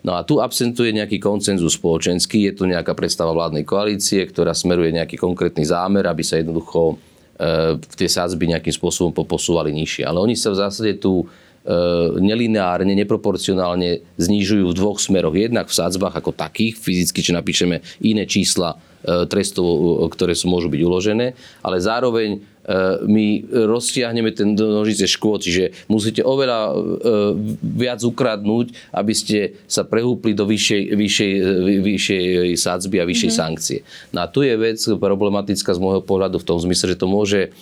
No 0.00 0.16
a 0.16 0.24
tu 0.24 0.40
absentuje 0.40 0.96
nejaký 0.96 1.20
koncenzus 1.20 1.76
spoločenský, 1.76 2.48
je 2.48 2.52
to 2.56 2.64
nejaká 2.64 2.96
predstava 2.96 3.36
vládnej 3.36 3.68
koalície, 3.68 4.24
ktorá 4.24 4.56
smeruje 4.56 4.96
nejaký 4.96 5.20
konkrétny 5.20 5.66
zámer, 5.66 6.08
aby 6.08 6.24
sa 6.24 6.40
jednoducho 6.40 6.96
e, 7.36 7.76
tie 7.84 8.08
sádzby 8.08 8.56
nejakým 8.56 8.72
spôsobom 8.72 9.12
posúvali 9.12 9.76
nižšie. 9.76 10.08
Ale 10.08 10.24
oni 10.24 10.40
sa 10.40 10.56
v 10.56 10.62
zásade 10.64 10.96
tu 10.96 11.20
e, 11.20 11.24
nelineárne, 12.16 12.96
neproporcionálne 12.96 14.00
znižujú 14.16 14.72
v 14.72 14.76
dvoch 14.78 14.96
smeroch. 14.96 15.36
Jednak 15.36 15.68
v 15.68 15.84
sádzbách 15.84 16.16
ako 16.16 16.32
takých, 16.32 16.80
fyzicky, 16.80 17.20
či 17.20 17.36
napíšeme 17.36 17.84
iné 18.00 18.24
čísla 18.24 18.78
trestov, 19.30 19.66
ktoré 20.10 20.34
sú, 20.34 20.50
môžu 20.50 20.66
byť 20.66 20.80
uložené, 20.82 21.38
ale 21.62 21.76
zároveň 21.78 22.30
e, 22.36 22.38
my 23.06 23.26
roztiahneme 23.70 24.34
ten 24.34 24.58
nožice 24.58 25.06
škôd, 25.06 25.46
čiže 25.46 25.86
musíte 25.86 26.26
oveľa 26.26 26.60
e, 26.66 26.74
viac 27.62 28.02
ukradnúť, 28.02 28.74
aby 28.90 29.14
ste 29.14 29.38
sa 29.70 29.86
prehúpli 29.86 30.34
do 30.34 30.42
vyššej, 30.42 30.82
vyššej, 30.98 31.32
vyššej 31.80 32.24
sádzby 32.58 32.96
a 32.98 33.08
vyššej 33.08 33.30
mm-hmm. 33.30 33.46
sankcie. 33.46 33.78
No 34.10 34.24
a 34.24 34.30
tu 34.30 34.42
je 34.42 34.58
vec 34.58 34.78
problematická 34.98 35.70
z 35.70 35.82
môjho 35.82 36.02
pohľadu 36.02 36.42
v 36.42 36.48
tom 36.48 36.58
zmysle, 36.58 36.94
že 36.94 37.00
to 37.00 37.06
môže 37.06 37.54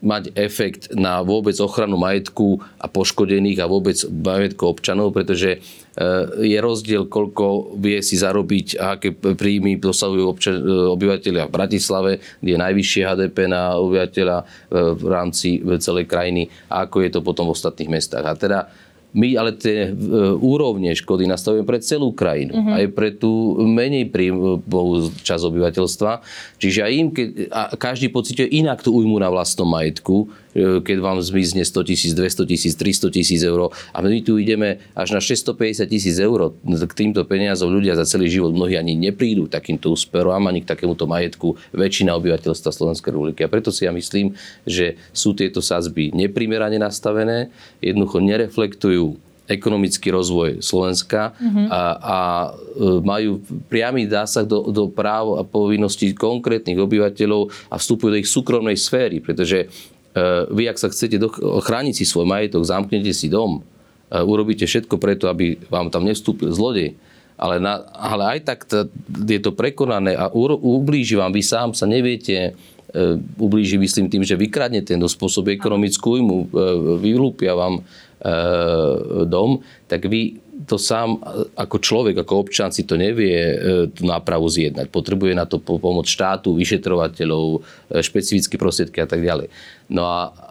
mať 0.00 0.32
efekt 0.32 0.92
na 0.96 1.20
vôbec 1.20 1.52
ochranu 1.60 2.00
majetku 2.00 2.60
a 2.80 2.88
poškodených 2.88 3.60
a 3.60 3.70
vôbec 3.70 3.96
majetku 4.08 4.64
občanov, 4.64 5.12
pretože 5.12 5.56
e, 5.56 5.58
je 6.40 6.58
rozdiel, 6.58 7.04
koľko 7.04 7.76
vie 7.76 8.00
si 8.00 8.16
zarobiť 8.16 8.80
a 8.80 8.96
aké 8.96 9.12
príjmy 9.12 9.76
dosahujú 9.76 10.24
občan, 10.24 10.56
e, 10.56 10.64
obyvateľia 10.96 11.48
v 11.48 11.54
Bratislave, 11.54 12.10
kde 12.40 12.50
je 12.56 12.62
najvyššie 12.64 13.02
HDP 13.04 13.36
na 13.52 13.76
obyvateľa 13.76 14.38
e, 14.40 14.44
v 14.96 15.04
rámci 15.04 15.60
celej 15.78 16.08
krajiny 16.08 16.48
a 16.72 16.88
ako 16.88 16.96
je 17.04 17.10
to 17.12 17.20
potom 17.20 17.44
v 17.48 17.54
ostatných 17.54 17.92
mestách. 17.92 18.24
A 18.24 18.32
teda 18.32 18.58
my 19.10 19.28
ale 19.34 19.58
tie 19.58 19.90
úrovne 20.38 20.94
škody 20.94 21.26
nastavujeme 21.26 21.66
pre 21.66 21.82
celú 21.82 22.14
krajinu, 22.14 22.54
mm-hmm. 22.54 22.76
aj 22.78 22.84
pre 22.94 23.08
tú 23.14 23.58
menej 23.58 24.06
príjmovú 24.10 25.10
časť 25.22 25.42
obyvateľstva. 25.50 26.12
Čiže 26.62 26.80
aj 26.86 26.92
im, 26.94 27.08
a 27.50 27.74
každý 27.74 28.10
pocituje 28.10 28.46
inak 28.46 28.86
tú 28.86 28.94
újmu 28.94 29.18
na 29.18 29.26
vlastnom 29.30 29.66
majetku, 29.66 30.30
E, 30.49 30.49
keď 30.54 30.96
vám 30.98 31.18
zmizne 31.22 31.62
100 31.62 31.88
tisíc, 31.88 32.12
200 32.14 32.50
tisíc, 32.50 32.74
300 32.74 33.14
tisíc 33.14 33.40
eur. 33.46 33.70
A 33.94 33.98
my 34.02 34.20
tu 34.22 34.34
ideme 34.38 34.82
až 34.98 35.14
na 35.14 35.20
650 35.22 35.86
tisíc 35.86 36.16
eur. 36.18 36.50
K 36.66 36.92
týmto 36.94 37.22
peniazom 37.22 37.70
ľudia 37.70 37.94
za 37.94 38.06
celý 38.06 38.26
život 38.26 38.50
mnohí 38.50 38.74
ani 38.74 38.98
neprídu 38.98 39.46
takýmto 39.46 39.94
úsperom, 39.94 40.50
ani 40.50 40.66
k 40.66 40.70
takémuto 40.74 41.06
majetku 41.06 41.54
väčšina 41.70 42.14
obyvateľstva 42.18 42.70
Slovenskej 42.74 43.14
republiky. 43.14 43.46
A 43.46 43.52
preto 43.52 43.70
si 43.70 43.86
ja 43.86 43.94
myslím, 43.94 44.34
že 44.66 44.98
sú 45.14 45.38
tieto 45.38 45.62
sázby 45.62 46.10
neprimerane 46.10 46.82
nastavené, 46.82 47.54
jednoducho 47.78 48.18
nereflektujú 48.18 49.30
ekonomický 49.50 50.14
rozvoj 50.14 50.62
Slovenska 50.62 51.34
mm-hmm. 51.34 51.66
a, 51.74 51.82
a 51.98 52.18
e, 52.46 53.02
majú 53.02 53.42
priamy 53.66 54.06
zásah 54.06 54.46
do, 54.46 54.70
do 54.70 54.86
práv 54.86 55.34
a 55.34 55.42
povinností 55.42 56.14
konkrétnych 56.14 56.78
obyvateľov 56.78 57.50
a 57.66 57.74
vstupujú 57.74 58.14
do 58.14 58.20
ich 58.22 58.30
súkromnej 58.30 58.78
sféry, 58.78 59.18
pretože 59.18 59.66
E, 59.66 59.99
vy, 60.50 60.66
ak 60.66 60.78
sa 60.78 60.90
chcete 60.90 61.22
chrániť 61.38 61.94
si 61.94 62.04
svoj 62.06 62.26
majetok, 62.26 62.66
zamknete 62.66 63.14
si 63.14 63.30
dom, 63.30 63.62
e, 64.10 64.18
urobíte 64.18 64.66
všetko 64.66 64.98
preto, 64.98 65.30
aby 65.30 65.58
vám 65.70 65.94
tam 65.94 66.02
nevstúpil 66.02 66.50
zlodej, 66.50 66.98
ale, 67.38 67.62
na, 67.62 67.86
ale 67.94 68.36
aj 68.36 68.40
tak 68.42 68.58
je 69.06 69.40
to 69.40 69.54
prekonané 69.54 70.18
a 70.18 70.28
ublíži 70.34 71.14
vám, 71.14 71.30
vy 71.30 71.42
sám 71.46 71.78
sa 71.78 71.86
neviete, 71.86 72.58
e, 72.90 73.02
ublíži 73.38 73.78
myslím 73.78 74.10
tým, 74.10 74.26
že 74.26 74.34
vykradnete, 74.34 74.98
no 74.98 75.06
spôsob 75.06 75.46
ekonomickú 75.54 76.18
újmu, 76.18 76.36
vylúpia 76.98 77.54
vám 77.54 77.86
dom, 79.26 79.64
tak 79.88 80.04
vy 80.04 80.36
to 80.68 80.76
sám 80.76 81.16
ako 81.56 81.80
človek, 81.80 82.20
ako 82.20 82.44
občan 82.44 82.68
si 82.68 82.84
to 82.84 83.00
nevie 83.00 83.32
tú 83.96 84.04
nápravu 84.04 84.44
zjednať. 84.44 84.92
Potrebuje 84.92 85.32
na 85.32 85.48
to 85.48 85.56
pomoc 85.56 86.04
štátu, 86.04 86.52
vyšetrovateľov, 86.52 87.64
špecifické 88.04 88.60
prostriedky 88.60 89.00
a 89.00 89.08
tak 89.08 89.24
ďalej. 89.24 89.48
No 89.88 90.04
a, 90.04 90.50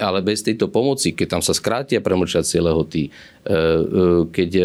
ale 0.00 0.24
bez 0.24 0.40
tejto 0.40 0.72
pomoci, 0.72 1.12
keď 1.12 1.38
tam 1.38 1.42
sa 1.44 1.52
skrátia 1.52 2.00
premlčacie 2.00 2.64
lehoty, 2.64 3.08
e, 3.08 3.10
e, 3.10 3.54
keď 4.32 4.50
e, 4.56 4.64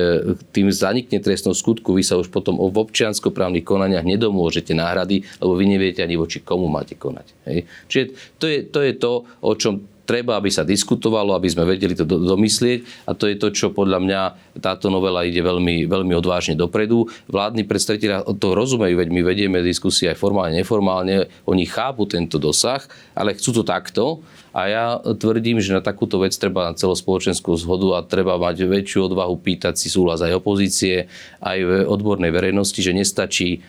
tým 0.56 0.72
zanikne 0.72 1.20
trestnou 1.20 1.52
skutku, 1.52 1.92
vy 1.92 2.04
sa 2.06 2.16
už 2.16 2.32
potom 2.32 2.56
v 2.56 2.78
občianskoprávnych 2.80 3.68
konaniach 3.68 4.08
nedomôžete 4.08 4.72
náhrady, 4.72 5.28
lebo 5.44 5.54
vy 5.60 5.66
neviete 5.68 6.00
ani 6.00 6.16
voči 6.16 6.40
komu 6.40 6.72
máte 6.72 6.96
konať. 6.96 7.28
Hej. 7.44 7.60
Čiže 7.92 8.06
to 8.40 8.46
je, 8.48 8.58
to 8.64 8.80
je 8.80 8.94
to, 8.96 9.12
o 9.44 9.54
čom 9.60 9.84
treba, 10.04 10.36
aby 10.36 10.52
sa 10.52 10.68
diskutovalo, 10.68 11.36
aby 11.36 11.48
sme 11.50 11.68
vedeli 11.68 11.96
to 11.96 12.04
domyslieť. 12.06 13.08
A 13.08 13.16
to 13.16 13.28
je 13.32 13.36
to, 13.40 13.52
čo 13.52 13.72
podľa 13.72 14.00
mňa 14.04 14.22
táto 14.60 14.92
novela 14.92 15.24
ide 15.24 15.40
veľmi, 15.40 15.88
veľmi 15.88 16.14
odvážne 16.16 16.60
dopredu. 16.60 17.08
Vládni 17.32 17.64
predstaviteľa 17.64 18.28
to 18.38 18.54
rozumejú, 18.54 19.00
veď 19.00 19.10
my 19.10 19.22
vedieme 19.24 19.58
diskusie 19.64 20.12
aj 20.12 20.20
formálne, 20.20 20.60
neformálne, 20.60 21.28
oni 21.48 21.64
chápu 21.66 22.06
tento 22.06 22.38
dosah, 22.38 22.84
ale 23.16 23.36
chcú 23.36 23.62
to 23.62 23.64
takto 23.64 24.22
a 24.54 24.62
ja 24.70 24.86
tvrdím, 25.02 25.58
že 25.58 25.74
na 25.74 25.82
takúto 25.82 26.22
vec 26.22 26.38
treba 26.38 26.70
na 26.70 26.78
celospoločenskú 26.78 27.58
zhodu 27.58 27.98
a 27.98 28.06
treba 28.06 28.38
mať 28.38 28.70
väčšiu 28.70 29.10
odvahu 29.10 29.34
pýtať 29.42 29.76
si 29.76 29.90
súhlas 29.90 30.22
aj 30.22 30.38
opozície, 30.38 31.10
aj 31.42 31.58
v 31.58 31.72
odbornej 31.90 32.30
verejnosti, 32.30 32.78
že 32.78 32.94
nestačí 32.94 33.50
e, 33.58 33.60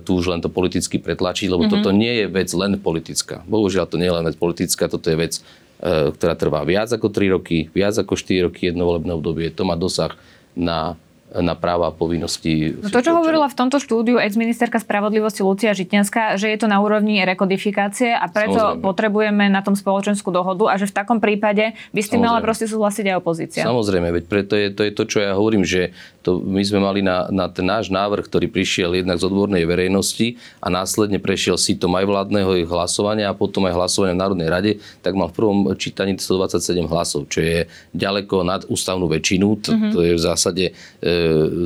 tu 0.00 0.16
už 0.16 0.32
len 0.32 0.40
to 0.40 0.48
politicky 0.48 0.96
pretlačiť, 0.96 1.52
lebo 1.52 1.68
mm-hmm. 1.68 1.84
toto 1.84 1.92
nie 1.92 2.24
je 2.24 2.26
vec 2.32 2.48
len 2.56 2.80
politická. 2.80 3.44
Bohužiaľ, 3.44 3.84
to 3.86 4.00
nie 4.00 4.08
je 4.08 4.16
len 4.16 4.24
vec 4.24 4.40
politická, 4.40 4.88
toto 4.88 5.12
je 5.12 5.20
vec 5.20 5.44
E, 5.82 6.14
ktorá 6.14 6.38
trvá 6.38 6.62
viac 6.62 6.94
ako 6.94 7.10
3 7.10 7.34
roky, 7.34 7.66
viac 7.74 7.98
ako 7.98 8.14
4 8.14 8.46
roky 8.46 8.70
jedno 8.70 8.86
volebné 8.86 9.18
obdobie. 9.18 9.50
To 9.50 9.66
má 9.66 9.74
dosah 9.74 10.14
na 10.54 10.94
na 11.40 11.56
práva 11.56 11.88
a 11.88 11.92
povinnosti. 11.94 12.76
No 12.76 12.92
to, 12.92 13.00
čo 13.00 13.16
hovorila 13.16 13.48
v 13.48 13.56
tomto 13.56 13.80
štúdiu 13.80 14.20
ex-ministerka 14.20 14.76
spravodlivosti 14.76 15.40
Lucia 15.40 15.72
Žitňanská, 15.72 16.36
že 16.36 16.52
je 16.52 16.58
to 16.60 16.68
na 16.68 16.84
úrovni 16.84 17.24
rekodifikácie 17.24 18.12
a 18.12 18.28
preto 18.28 18.60
Samozrejme. 18.60 18.84
potrebujeme 18.84 19.44
na 19.48 19.64
tom 19.64 19.72
spoločenskú 19.72 20.28
dohodu 20.28 20.68
a 20.68 20.76
že 20.76 20.90
v 20.90 20.94
takom 20.94 21.18
prípade 21.22 21.72
by 21.96 22.00
s 22.04 22.08
tým 22.12 22.20
mala 22.20 22.44
proste 22.44 22.68
súhlasiť 22.68 23.04
aj 23.08 23.16
opozícia. 23.16 23.62
Samozrejme, 23.64 24.12
veď 24.20 24.24
preto 24.28 24.52
je, 24.58 24.68
to 24.74 24.82
je 24.84 24.92
to, 24.92 25.02
čo 25.08 25.18
ja 25.24 25.32
hovorím, 25.32 25.64
že 25.64 25.96
to 26.22 26.38
my 26.38 26.62
sme 26.62 26.78
mali 26.78 27.00
na, 27.02 27.26
na 27.32 27.50
ten 27.50 27.66
náš 27.66 27.88
návrh, 27.90 28.28
ktorý 28.28 28.46
prišiel 28.52 28.94
jednak 28.94 29.18
z 29.18 29.26
odbornej 29.26 29.64
verejnosti 29.66 30.38
a 30.62 30.70
následne 30.70 31.18
prešiel 31.18 31.58
si 31.58 31.74
to 31.74 31.90
aj 31.90 32.06
vládneho 32.06 32.62
hlasovania 32.68 33.30
a 33.30 33.36
potom 33.36 33.66
aj 33.66 33.74
hlasovania 33.74 34.14
v 34.14 34.22
Národnej 34.22 34.48
rade, 34.48 34.72
tak 35.02 35.18
mal 35.18 35.32
v 35.32 35.36
prvom 35.36 35.58
čítaní 35.74 36.14
127 36.14 36.86
hlasov, 36.86 37.26
čo 37.26 37.42
je 37.42 37.66
ďaleko 37.94 38.46
nad 38.46 38.62
ústavnú 38.70 39.10
väčšinu. 39.10 39.46
To, 39.62 39.70
mm-hmm. 39.74 39.92
to 39.92 39.98
je 40.02 40.12
v 40.14 40.20
zásade 40.22 40.64
e, 40.70 40.72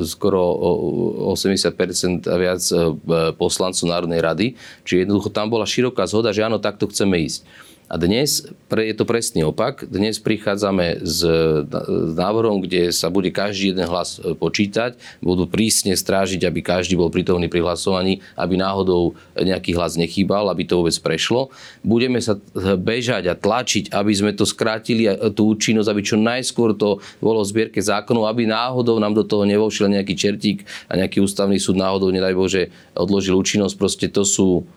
skoro 0.05 0.41
80% 1.35 2.27
a 2.27 2.35
viac 2.35 2.61
e, 2.71 2.75
poslancov 3.35 3.85
Národnej 3.87 4.21
rady. 4.21 4.47
Čiže 4.83 5.07
jednoducho 5.07 5.29
tam 5.29 5.51
bola 5.51 5.67
široká 5.67 6.07
zhoda, 6.09 6.35
že 6.35 6.45
áno, 6.45 6.61
takto 6.61 6.87
chceme 6.89 7.21
ísť. 7.23 7.43
A 7.87 7.95
dnes 7.95 8.43
je 8.67 8.95
to 8.99 9.07
presný 9.07 9.47
opak. 9.47 9.87
Dnes 9.87 10.19
prichádzame 10.19 11.07
s 11.07 11.23
návrhom, 12.19 12.59
kde 12.59 12.91
sa 12.91 13.07
bude 13.07 13.31
každý 13.31 13.71
jeden 13.71 13.87
hlas 13.87 14.19
e, 14.19 14.35
počítať, 14.35 14.99
budú 15.23 15.47
prísne 15.47 15.95
strážiť, 15.95 16.43
aby 16.43 16.59
každý 16.59 16.99
bol 16.99 17.07
prítomný 17.07 17.47
pri 17.47 17.63
hlasovaní, 17.63 18.19
aby 18.35 18.59
náhodou 18.59 19.15
nejaký 19.39 19.71
hlas 19.71 19.95
nechýbal, 19.95 20.51
aby 20.51 20.67
to 20.67 20.83
vôbec 20.83 20.99
prešlo. 20.99 21.47
Budeme 21.79 22.19
sa 22.19 22.35
bežať 22.75 23.31
a 23.31 23.39
tlačiť, 23.39 23.95
aby 23.95 24.11
sme 24.11 24.35
to 24.35 24.43
skrátili, 24.43 25.07
tú 25.31 25.55
účinnosť, 25.55 25.87
aby 25.87 26.01
čo 26.03 26.19
najskôr 26.19 26.75
to 26.75 26.99
bolo 27.23 27.39
v 27.39 27.51
zbierke 27.55 27.79
zákonov, 27.79 28.27
aby 28.27 28.51
náhodou 28.51 28.99
nám 28.99 29.15
do 29.15 29.23
toho 29.23 29.47
nevošiel 29.47 29.87
nejaký 29.87 30.11
čertík 30.11 30.67
a 30.91 30.99
nejaký 30.99 31.23
ústavný 31.23 31.55
súd 31.55 31.79
náhodou, 31.79 32.11
nedaj 32.11 32.35
Bože, 32.35 32.67
odložil 32.99 33.39
účinnosť. 33.39 33.75
Proste 33.79 34.11
to 34.11 34.27
sú 34.27 34.67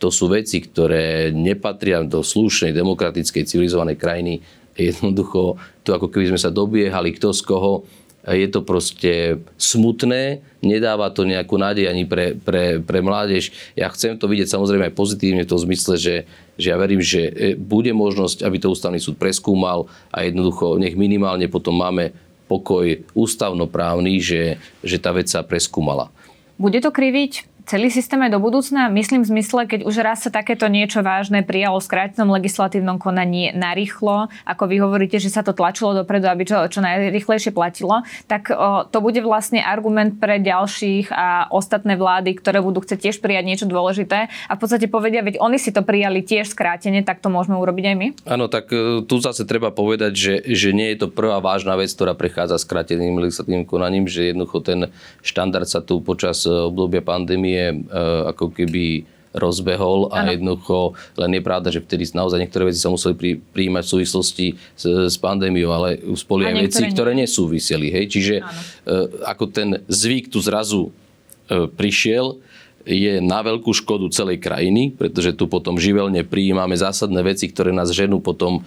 to 0.00 0.08
sú 0.08 0.32
veci, 0.32 0.64
ktoré 0.64 1.28
nepatria 1.28 2.00
do 2.00 2.24
slušnej, 2.24 2.72
demokratickej, 2.72 3.44
civilizovanej 3.44 4.00
krajiny. 4.00 4.40
Jednoducho, 4.72 5.60
tu 5.84 5.92
ako 5.92 6.08
keby 6.08 6.32
sme 6.32 6.40
sa 6.40 6.48
dobiehali 6.48 7.12
kto 7.12 7.36
z 7.36 7.44
koho. 7.44 7.84
Je 8.20 8.48
to 8.52 8.60
proste 8.64 9.40
smutné, 9.56 10.44
nedáva 10.60 11.08
to 11.08 11.24
nejakú 11.24 11.56
nádej 11.56 11.88
ani 11.88 12.04
pre, 12.04 12.36
pre, 12.36 12.76
pre 12.80 13.00
mládež. 13.00 13.48
Ja 13.72 13.88
chcem 13.88 14.16
to 14.20 14.28
vidieť 14.28 14.56
samozrejme 14.56 14.92
aj 14.92 14.96
pozitívne 14.96 15.44
v 15.44 15.52
tom 15.52 15.60
zmysle, 15.60 15.96
že, 15.96 16.16
že 16.60 16.66
ja 16.68 16.76
verím, 16.76 17.00
že 17.00 17.32
e, 17.32 17.56
bude 17.56 17.88
možnosť, 17.96 18.44
aby 18.44 18.60
to 18.60 18.72
ústavný 18.76 19.00
súd 19.00 19.16
preskúmal 19.16 19.88
a 20.12 20.28
jednoducho 20.28 20.76
nech 20.76 21.00
minimálne 21.00 21.48
potom 21.48 21.72
máme 21.80 22.12
pokoj 22.44 23.00
ústavnoprávny, 23.16 24.20
že, 24.20 24.60
že 24.84 25.00
tá 25.00 25.16
vec 25.16 25.32
sa 25.32 25.40
preskúmala. 25.40 26.12
Bude 26.60 26.76
to 26.84 26.92
kriviť 26.92 27.49
celý 27.70 27.86
systém 27.86 28.18
aj 28.18 28.34
do 28.34 28.42
budúcna? 28.42 28.90
Myslím 28.90 29.22
v 29.22 29.38
zmysle, 29.38 29.70
keď 29.70 29.86
už 29.86 30.02
raz 30.02 30.26
sa 30.26 30.34
takéto 30.34 30.66
niečo 30.66 31.06
vážne 31.06 31.46
prijalo 31.46 31.78
v 31.78 31.86
skrátenom 31.86 32.34
legislatívnom 32.34 32.98
konaní 32.98 33.54
narýchlo, 33.54 34.26
ako 34.42 34.62
vy 34.66 34.76
hovoríte, 34.82 35.22
že 35.22 35.30
sa 35.30 35.46
to 35.46 35.54
tlačilo 35.54 35.94
dopredu, 35.94 36.26
aby 36.26 36.42
čo, 36.42 36.66
čo 36.66 36.82
najrychlejšie 36.82 37.54
platilo, 37.54 38.02
tak 38.26 38.50
o, 38.50 38.82
to 38.90 38.98
bude 38.98 39.22
vlastne 39.22 39.62
argument 39.62 40.18
pre 40.18 40.42
ďalších 40.42 41.14
a 41.14 41.46
ostatné 41.54 41.94
vlády, 41.94 42.34
ktoré 42.34 42.58
budú 42.58 42.82
chcieť 42.82 43.06
tiež 43.06 43.16
prijať 43.22 43.44
niečo 43.46 43.66
dôležité 43.70 44.26
a 44.26 44.52
v 44.58 44.58
podstate 44.58 44.90
povedia, 44.90 45.22
veď 45.22 45.38
oni 45.38 45.62
si 45.62 45.70
to 45.70 45.86
prijali 45.86 46.26
tiež 46.26 46.50
skrátene, 46.50 47.06
tak 47.06 47.22
to 47.22 47.30
môžeme 47.30 47.54
urobiť 47.54 47.84
aj 47.86 47.96
my? 47.96 48.08
Áno, 48.26 48.50
tak 48.50 48.74
e, 48.74 49.06
tu 49.06 49.22
zase 49.22 49.46
treba 49.46 49.70
povedať, 49.70 50.12
že, 50.18 50.34
že 50.42 50.74
nie 50.74 50.90
je 50.90 51.06
to 51.06 51.08
prvá 51.12 51.38
vážna 51.38 51.78
vec, 51.78 51.94
ktorá 51.94 52.18
prechádza 52.18 52.58
skráteným 52.58 53.22
legislatívnym 53.22 53.62
konaním, 53.62 54.10
že 54.10 54.34
jednoducho 54.34 54.58
ten 54.58 54.80
štandard 55.22 55.70
sa 55.70 55.78
tu 55.78 56.02
počas 56.02 56.42
e, 56.42 56.50
obdobia 56.50 57.04
pandémie 57.04 57.59
uh, 57.68 58.32
ako 58.32 58.56
keby 58.56 59.04
rozbehol 59.30 60.10
a 60.10 60.26
ano. 60.26 60.34
jednoducho, 60.34 60.98
len 61.14 61.38
je 61.38 61.42
pravda, 61.42 61.70
že 61.70 61.86
vtedy 61.86 62.02
naozaj 62.10 62.42
niektoré 62.42 62.66
veci 62.66 62.82
sa 62.82 62.90
museli 62.90 63.14
pri, 63.14 63.30
príjmať 63.38 63.82
v 63.86 63.92
súvislosti 63.94 64.46
s, 64.74 64.84
s 64.86 65.16
pandémiou, 65.22 65.70
ale 65.70 66.02
spoli 66.18 66.50
aj 66.50 66.54
veci, 66.66 66.82
nie. 66.82 66.90
ktoré 66.90 67.14
nesúviseli. 67.14 67.94
Hej? 67.94 68.04
Čiže 68.10 68.34
uh, 68.42 69.06
ako 69.30 69.44
ten 69.54 69.86
zvyk 69.86 70.34
tu 70.34 70.42
zrazu 70.42 70.90
uh, 70.90 71.70
prišiel, 71.70 72.42
je 72.90 73.22
na 73.22 73.38
veľkú 73.46 73.70
škodu 73.70 74.10
celej 74.10 74.42
krajiny, 74.42 74.90
pretože 74.98 75.38
tu 75.38 75.46
potom 75.46 75.78
živelne 75.78 76.26
prijímame 76.26 76.74
zásadné 76.74 77.22
veci, 77.22 77.46
ktoré 77.46 77.70
nás 77.70 77.94
ženú 77.94 78.18
potom 78.18 78.60
e, 78.60 78.62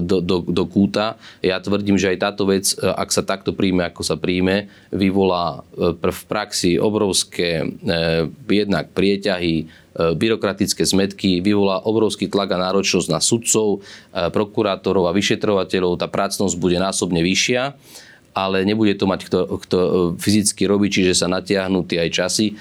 do, 0.00 0.24
do, 0.24 0.40
do 0.40 0.64
kúta. 0.64 1.20
Ja 1.44 1.60
tvrdím, 1.60 2.00
že 2.00 2.16
aj 2.16 2.18
táto 2.18 2.48
vec, 2.48 2.72
e, 2.72 2.88
ak 2.88 3.12
sa 3.12 3.20
takto 3.20 3.52
príjme, 3.52 3.84
ako 3.84 4.00
sa 4.00 4.16
príjme, 4.16 4.72
vyvolá 4.88 5.60
e, 5.76 5.92
v 5.92 6.22
praxi 6.24 6.80
obrovské 6.80 7.68
jednak 8.48 8.94
prieťahy, 8.96 9.68
byrokratické 9.92 10.88
zmetky, 10.88 11.44
vyvolá 11.44 11.84
obrovský 11.84 12.24
tlak 12.32 12.56
a 12.56 12.62
náročnosť 12.70 13.08
na 13.12 13.20
sudcov, 13.20 13.84
prokurátorov 14.32 15.04
a 15.04 15.12
vyšetrovateľov. 15.12 16.00
Tá 16.00 16.08
prácnosť 16.08 16.56
bude 16.56 16.80
násobne 16.80 17.20
vyššia 17.20 17.76
ale 18.32 18.64
nebude 18.64 18.96
to 18.96 19.04
mať 19.04 19.28
kto, 19.28 19.38
kto 19.68 19.78
e, 19.78 19.90
fyzicky 20.16 20.64
robiť, 20.64 20.90
čiže 20.90 21.12
sa 21.24 21.26
natiahnú 21.28 21.84
tie 21.84 22.08
aj 22.08 22.10
časy, 22.10 22.46
e, 22.52 22.54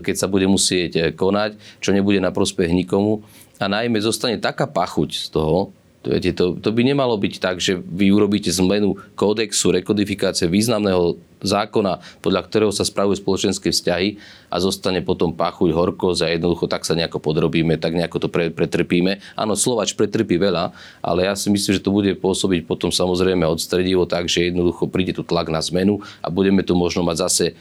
keď 0.00 0.14
sa 0.16 0.26
bude 0.28 0.48
musieť 0.48 0.92
e, 0.96 1.00
konať, 1.12 1.60
čo 1.84 1.92
nebude 1.92 2.18
na 2.18 2.32
prospech 2.32 2.72
nikomu. 2.72 3.20
A 3.60 3.70
najmä 3.70 4.00
zostane 4.00 4.40
taká 4.40 4.66
pachuť 4.66 5.10
z 5.12 5.26
toho, 5.30 5.70
Viete, 6.02 6.34
to, 6.34 6.58
to 6.58 6.74
by 6.74 6.82
nemalo 6.82 7.14
byť 7.14 7.34
tak, 7.38 7.62
že 7.62 7.78
vy 7.78 8.10
urobíte 8.10 8.50
zmenu 8.50 8.98
kódexu, 9.14 9.70
rekodifikácie 9.70 10.50
významného 10.50 11.14
zákona, 11.42 12.02
podľa 12.22 12.42
ktorého 12.46 12.72
sa 12.74 12.86
spravujú 12.86 13.18
spoločenské 13.18 13.70
vzťahy 13.70 14.18
a 14.50 14.56
zostane 14.62 15.02
potom 15.02 15.34
pachuť, 15.34 15.74
horkosť 15.74 16.20
a 16.26 16.32
jednoducho 16.34 16.70
tak 16.70 16.86
sa 16.86 16.98
nejako 16.98 17.18
podrobíme, 17.18 17.78
tak 17.78 17.94
nejako 17.94 18.26
to 18.26 18.28
pre, 18.30 18.50
pretrpíme. 18.50 19.22
Áno, 19.34 19.58
Slovač 19.58 19.94
pretrpí 19.94 20.38
veľa, 20.38 20.74
ale 21.02 21.26
ja 21.26 21.34
si 21.38 21.50
myslím, 21.50 21.78
že 21.78 21.84
to 21.84 21.94
bude 21.94 22.10
pôsobiť 22.18 22.66
potom 22.66 22.94
samozrejme 22.94 23.46
odstredivo 23.46 24.06
tak, 24.06 24.30
že 24.30 24.50
jednoducho 24.50 24.90
príde 24.90 25.14
tu 25.14 25.26
tlak 25.26 25.50
na 25.50 25.62
zmenu 25.62 26.02
a 26.22 26.30
budeme 26.30 26.62
tu 26.62 26.78
možno 26.78 27.02
mať 27.06 27.16
zase 27.26 27.44
e, 27.50 27.54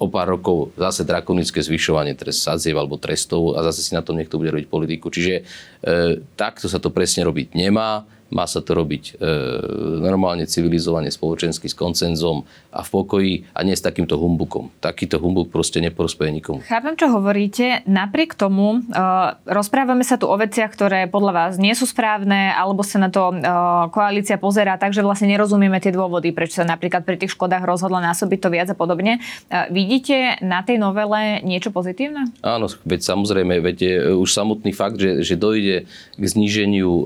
o 0.00 0.08
pár 0.08 0.32
rokov 0.32 0.72
zase 0.80 1.04
drakonické 1.04 1.60
zvyšovanie 1.60 2.16
trest 2.16 2.48
sadzieb 2.48 2.72
alebo 2.80 2.96
trestov 2.96 3.52
a 3.52 3.60
zase 3.68 3.84
si 3.84 3.92
na 3.92 4.00
tom 4.00 4.16
niekto 4.16 4.40
bude 4.40 4.48
robiť 4.48 4.66
politiku. 4.72 5.12
Čiže 5.12 5.34
e, 5.36 5.42
takto 6.40 6.72
sa 6.72 6.80
to 6.80 6.88
presne 6.88 7.28
robiť 7.28 7.52
nemá. 7.52 8.08
Má 8.30 8.46
sa 8.46 8.62
to 8.62 8.78
robiť 8.78 9.18
e, 9.18 9.28
normálne, 9.98 10.46
civilizovane, 10.46 11.10
spoločensky, 11.10 11.66
s 11.66 11.74
koncenzom 11.74 12.46
a 12.70 12.86
v 12.86 12.88
pokoji 12.88 13.34
a 13.50 13.66
nie 13.66 13.74
s 13.74 13.82
takýmto 13.82 14.14
humbukom. 14.14 14.70
Takýto 14.78 15.18
humbuk 15.18 15.50
proste 15.50 15.82
neprospeje 15.82 16.30
nikomu. 16.30 16.62
Chápem, 16.62 16.94
čo 16.94 17.10
hovoríte. 17.10 17.82
Napriek 17.90 18.38
tomu 18.38 18.78
e, 18.78 19.00
rozprávame 19.50 20.06
sa 20.06 20.14
tu 20.14 20.30
o 20.30 20.36
veciach, 20.38 20.70
ktoré 20.70 21.10
podľa 21.10 21.32
vás 21.34 21.52
nie 21.58 21.74
sú 21.74 21.90
správne, 21.90 22.54
alebo 22.54 22.86
sa 22.86 23.02
na 23.02 23.10
to 23.10 23.34
e, 23.34 23.42
koalícia 23.90 24.38
pozerá 24.38 24.78
tak, 24.78 24.94
že 24.94 25.02
vlastne 25.02 25.26
nerozumieme 25.26 25.82
tie 25.82 25.90
dôvody, 25.90 26.30
prečo 26.30 26.62
sa 26.62 26.66
napríklad 26.66 27.02
pri 27.02 27.18
tých 27.18 27.34
škodách 27.34 27.66
rozhodla 27.66 27.98
násobiť 28.14 28.38
to 28.38 28.48
viac 28.48 28.68
a 28.70 28.76
podobne. 28.78 29.18
E, 29.18 29.66
vidíte 29.74 30.38
na 30.40 30.62
tej 30.62 30.78
novele 30.78 31.42
niečo 31.42 31.74
pozitívne? 31.74 32.30
Áno, 32.46 32.70
veď 32.86 33.00
samozrejme, 33.02 33.58
veď 33.58 33.76
je 33.82 33.94
už 34.14 34.30
samotný 34.30 34.70
fakt, 34.70 35.02
že, 35.02 35.26
že 35.26 35.34
dojde 35.34 35.90
k 36.14 36.24
zníženiu 36.24 36.90
e, 36.90 37.04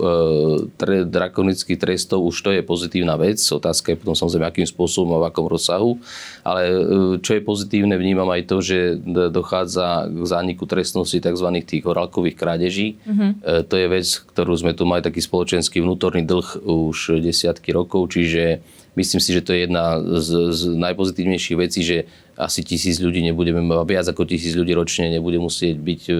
drakonických 1.14 1.79
trestov, 1.79 2.27
už 2.27 2.37
to 2.42 2.50
je 2.50 2.66
pozitívna 2.66 3.14
vec. 3.14 3.38
Otázka 3.38 3.94
je 3.94 4.00
potom 4.03 4.18
samozrejme, 4.18 4.50
akým 4.50 4.66
spôsobom 4.66 5.14
a 5.14 5.22
v 5.22 5.29
akom 5.31 5.46
rozsahu. 5.46 6.03
Ale 6.42 6.62
e, 6.66 6.74
čo 7.22 7.38
je 7.38 7.42
pozitívne, 7.46 7.94
vnímam 7.94 8.27
aj 8.35 8.42
to, 8.50 8.57
že 8.59 8.98
dochádza 9.31 10.11
k 10.11 10.24
zániku 10.27 10.66
trestnosti 10.66 11.22
tzv. 11.22 11.48
tých 11.62 11.87
horálkových 11.87 12.35
krádeží. 12.35 12.98
Mm-hmm. 13.07 13.31
To 13.70 13.74
je 13.79 13.87
vec, 13.87 14.07
ktorú 14.35 14.53
sme 14.59 14.74
tu 14.74 14.83
mali 14.83 15.07
taký 15.07 15.22
spoločenský 15.22 15.79
vnútorný 15.79 16.27
dlh 16.27 16.66
už 16.66 17.22
desiatky 17.22 17.70
rokov, 17.70 18.11
čiže 18.18 18.64
myslím 18.95 19.21
si, 19.21 19.31
že 19.35 19.45
to 19.45 19.51
je 19.55 19.67
jedna 19.67 19.99
z, 20.19 20.55
z 20.55 20.63
najpozitívnejších 20.75 21.59
vecí, 21.59 21.81
že 21.83 21.99
asi 22.35 22.67
tisíc 22.67 22.99
ľudí 22.99 23.23
nebudeme, 23.23 23.63
viac 23.87 24.07
ako 24.11 24.27
tisíc 24.27 24.59
ľudí 24.59 24.75
ročne 24.75 25.07
nebude 25.07 25.39
musieť 25.39 25.79
byť 25.79 26.03
e, 26.11 26.15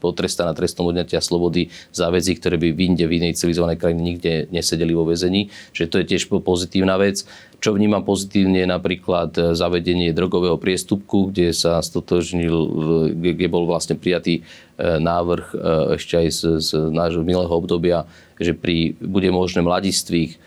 potrestaná 0.00 0.56
trestom 0.56 0.88
odňatia 0.88 1.20
slobody 1.20 1.68
za 1.92 2.08
veci, 2.08 2.32
ktoré 2.32 2.56
by 2.56 2.72
v 2.72 2.80
inde, 2.80 3.04
v 3.04 3.20
inej 3.20 3.36
civilizovanej 3.36 3.76
krajine 3.76 4.00
nikde 4.00 4.32
nesedeli 4.48 4.96
vo 4.96 5.04
väzení. 5.04 5.52
Že 5.76 5.84
to 5.92 5.96
je 6.00 6.04
tiež 6.16 6.22
pozitívna 6.32 6.96
vec. 6.96 7.28
Čo 7.60 7.76
vnímam 7.76 8.00
pozitívne 8.00 8.64
je 8.64 8.68
napríklad 8.68 9.30
e, 9.36 9.40
zavedenie 9.52 10.16
drogového 10.16 10.56
priestupku, 10.56 11.28
kde 11.28 11.52
sa 11.52 11.78
stotožnil, 11.84 12.56
e, 12.56 13.30
kde 13.36 13.46
bol 13.52 13.68
vlastne 13.68 13.94
prijatý 14.00 14.42
návrh 14.80 15.52
ešte 16.00 16.16
aj 16.16 16.28
z, 16.32 16.40
z 16.56 16.70
nášho 16.88 17.20
milého 17.20 17.52
obdobia, 17.52 18.08
že 18.40 18.56
pri, 18.56 18.96
bude 18.96 19.28
možné 19.28 19.60
mladistvých 19.60 20.40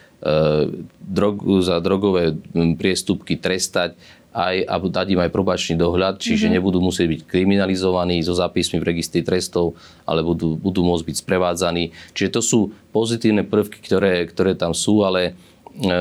drog, 1.05 1.61
za 1.61 1.77
drogové 1.77 2.33
priestupky 2.73 3.37
trestať 3.37 3.93
aj, 4.33 4.55
a 4.65 4.75
dať 4.81 5.07
im 5.13 5.21
aj 5.21 5.29
probačný 5.29 5.77
dohľad, 5.77 6.17
čiže 6.17 6.49
mm-hmm. 6.49 6.57
nebudú 6.57 6.79
musieť 6.81 7.07
byť 7.13 7.21
kriminalizovaní 7.29 8.17
so 8.25 8.33
zápismi 8.33 8.81
v 8.81 8.89
registri 8.89 9.21
trestov, 9.21 9.77
ale 10.09 10.25
budú, 10.25 10.57
budú 10.57 10.81
môcť 10.81 11.05
byť 11.05 11.17
sprevádzaní. 11.21 11.93
Čiže 12.17 12.33
to 12.33 12.41
sú 12.41 12.59
pozitívne 12.89 13.45
prvky, 13.45 13.77
ktoré, 13.85 14.25
ktoré 14.25 14.57
tam 14.57 14.73
sú, 14.73 15.05
ale 15.05 15.37
e, 15.77 15.93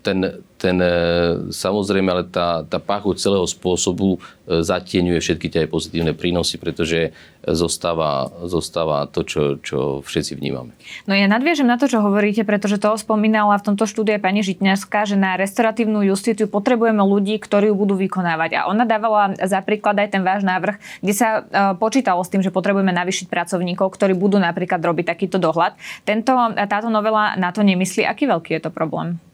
ten, 0.00 0.44
ten, 0.56 0.76
e, 0.80 0.92
samozrejme, 1.52 2.08
ale 2.08 2.24
tá, 2.28 2.64
tá 2.64 2.80
pachuť 2.80 3.20
celého 3.20 3.44
spôsobu 3.44 4.16
e, 4.16 4.64
zatieňuje 4.64 5.20
všetky 5.20 5.48
tie 5.52 5.68
pozitívne 5.68 6.16
prínosy, 6.16 6.56
pretože 6.56 7.12
zostáva, 7.44 8.28
zostáva 8.44 9.08
to, 9.08 9.24
čo, 9.24 9.42
čo 9.60 9.78
všetci 10.04 10.36
vnímame. 10.36 10.76
No 11.08 11.16
ja 11.16 11.24
nadviežem 11.24 11.64
na 11.64 11.80
to, 11.80 11.88
čo 11.88 12.04
hovoríte, 12.04 12.44
pretože 12.44 12.76
to 12.76 12.96
spomínala 13.00 13.56
v 13.56 13.72
tomto 13.72 13.88
štúdie 13.88 14.20
pani 14.20 14.44
Žitňarská, 14.44 15.08
že 15.08 15.16
na 15.16 15.40
restoratívnu 15.40 16.04
justíciu 16.04 16.48
potrebujeme 16.48 17.00
ľudí, 17.00 17.40
ktorí 17.40 17.72
ju 17.72 17.76
budú 17.76 17.96
vykonávať. 17.96 18.60
A 18.60 18.66
ona 18.68 18.84
dávala 18.84 19.32
za 19.36 19.64
príklad 19.64 19.96
aj 20.00 20.16
ten 20.16 20.22
váš 20.24 20.44
návrh, 20.44 20.76
kde 21.00 21.14
sa 21.16 21.28
e, 21.28 21.40
počítalo 21.80 22.20
s 22.20 22.32
tým, 22.32 22.44
že 22.44 22.52
potrebujeme 22.52 22.92
navýšiť 22.92 23.32
pracovníkov, 23.32 23.96
ktorí 23.96 24.12
budú 24.12 24.36
napríklad 24.36 24.80
robiť 24.80 25.16
takýto 25.16 25.40
dohľad. 25.40 25.76
Tento, 26.04 26.32
táto 26.56 26.88
novela 26.92 27.36
na 27.40 27.52
to 27.52 27.64
nemyslí. 27.64 28.04
Aký 28.04 28.28
veľký 28.28 28.60
je 28.60 28.62
to 28.68 28.72
problém? 28.72 29.29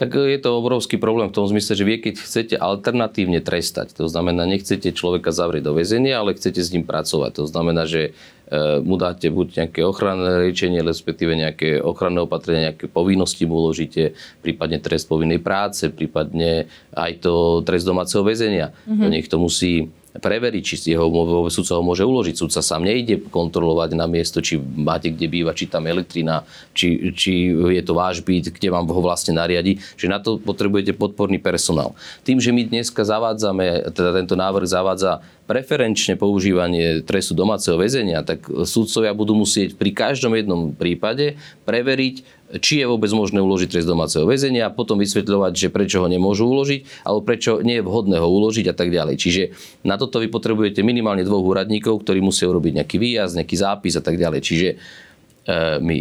Tak 0.00 0.16
je 0.16 0.40
to 0.40 0.56
obrovský 0.56 0.96
problém 0.96 1.28
v 1.28 1.36
tom 1.36 1.44
zmysle, 1.44 1.76
že 1.76 1.84
vy 1.84 2.00
keď 2.00 2.14
chcete 2.24 2.54
alternatívne 2.56 3.44
trestať, 3.44 3.92
to 3.92 4.08
znamená, 4.08 4.48
nechcete 4.48 4.96
človeka 4.96 5.28
zavrieť 5.28 5.68
do 5.68 5.76
väzenia, 5.76 6.24
ale 6.24 6.32
chcete 6.32 6.56
s 6.56 6.72
ním 6.72 6.88
pracovať. 6.88 7.36
To 7.36 7.44
znamená, 7.44 7.84
že 7.84 8.16
e, 8.48 8.80
mu 8.80 8.96
dáte 8.96 9.28
buď 9.28 9.60
nejaké 9.60 9.84
ochranné 9.84 10.48
riečenie, 10.48 10.80
respektíve 10.80 11.36
nejaké 11.36 11.84
ochranné 11.84 12.24
opatrenia, 12.24 12.72
nejaké 12.72 12.88
povinnosti 12.88 13.44
mu 13.44 13.60
uložíte, 13.60 14.16
prípadne 14.40 14.80
trest 14.80 15.04
povinnej 15.04 15.36
práce, 15.36 15.92
prípadne 15.92 16.72
aj 16.96 17.20
to 17.20 17.60
trest 17.68 17.84
domáceho 17.84 18.24
väzenia. 18.24 18.72
Mm-hmm. 18.88 19.08
Nech 19.12 19.28
to 19.28 19.36
musí 19.36 19.92
preveriť, 20.10 20.62
či 20.64 20.74
jeho 20.90 21.06
sudca 21.46 21.78
ho 21.78 21.82
môže 21.86 22.02
uložiť. 22.02 22.34
Sudca 22.34 22.58
sám 22.58 22.82
nejde 22.82 23.22
kontrolovať 23.30 23.94
na 23.94 24.10
miesto, 24.10 24.42
či 24.42 24.58
máte 24.58 25.14
kde 25.14 25.30
bývať, 25.30 25.54
či 25.62 25.66
tam 25.70 25.86
elektrina, 25.86 26.42
či, 26.74 27.14
či 27.14 27.54
je 27.54 27.82
to 27.86 27.94
váš 27.94 28.18
byt, 28.26 28.50
kde 28.50 28.68
vám 28.74 28.90
ho 28.90 29.00
vlastne 29.02 29.38
nariadi. 29.38 29.78
Že 29.94 30.06
na 30.10 30.18
to 30.18 30.42
potrebujete 30.42 30.98
podporný 30.98 31.38
personál. 31.38 31.94
Tým, 32.26 32.42
že 32.42 32.50
my 32.50 32.66
dneska 32.66 33.06
zavádzame, 33.06 33.94
teda 33.94 34.10
tento 34.18 34.34
návrh 34.34 34.66
zavádza 34.66 35.22
preferenčne 35.50 36.14
používanie 36.14 37.02
trestu 37.02 37.34
domáceho 37.34 37.74
väzenia, 37.74 38.22
tak 38.22 38.46
súdcovia 38.46 39.10
budú 39.10 39.34
musieť 39.34 39.74
pri 39.74 39.90
každom 39.90 40.38
jednom 40.38 40.70
prípade 40.70 41.34
preveriť, 41.66 42.39
či 42.58 42.82
je 42.82 42.86
vôbec 42.90 43.06
možné 43.14 43.38
uložiť 43.38 43.70
trest 43.70 43.86
domáceho 43.86 44.26
väzenia 44.26 44.66
a 44.66 44.74
potom 44.74 44.98
vysvetľovať, 44.98 45.52
že 45.54 45.68
prečo 45.70 46.02
ho 46.02 46.08
nemôžu 46.10 46.50
uložiť, 46.50 47.06
alebo 47.06 47.22
prečo 47.22 47.62
nie 47.62 47.78
je 47.78 47.86
vhodné 47.86 48.18
ho 48.18 48.26
uložiť 48.26 48.66
a 48.70 48.74
tak 48.74 48.90
ďalej. 48.90 49.14
Čiže 49.22 49.42
na 49.86 49.94
toto 49.94 50.18
vy 50.18 50.26
potrebujete 50.26 50.82
minimálne 50.82 51.22
dvoch 51.22 51.46
úradníkov, 51.46 52.02
ktorí 52.02 52.18
musia 52.18 52.50
urobiť 52.50 52.82
nejaký 52.82 52.96
výjazd, 52.98 53.38
nejaký 53.38 53.56
zápis 53.56 53.94
a 53.94 54.02
tak 54.02 54.18
ďalej. 54.18 54.40
Čiže 54.42 54.68
e, 54.74 54.76
my 55.78 55.96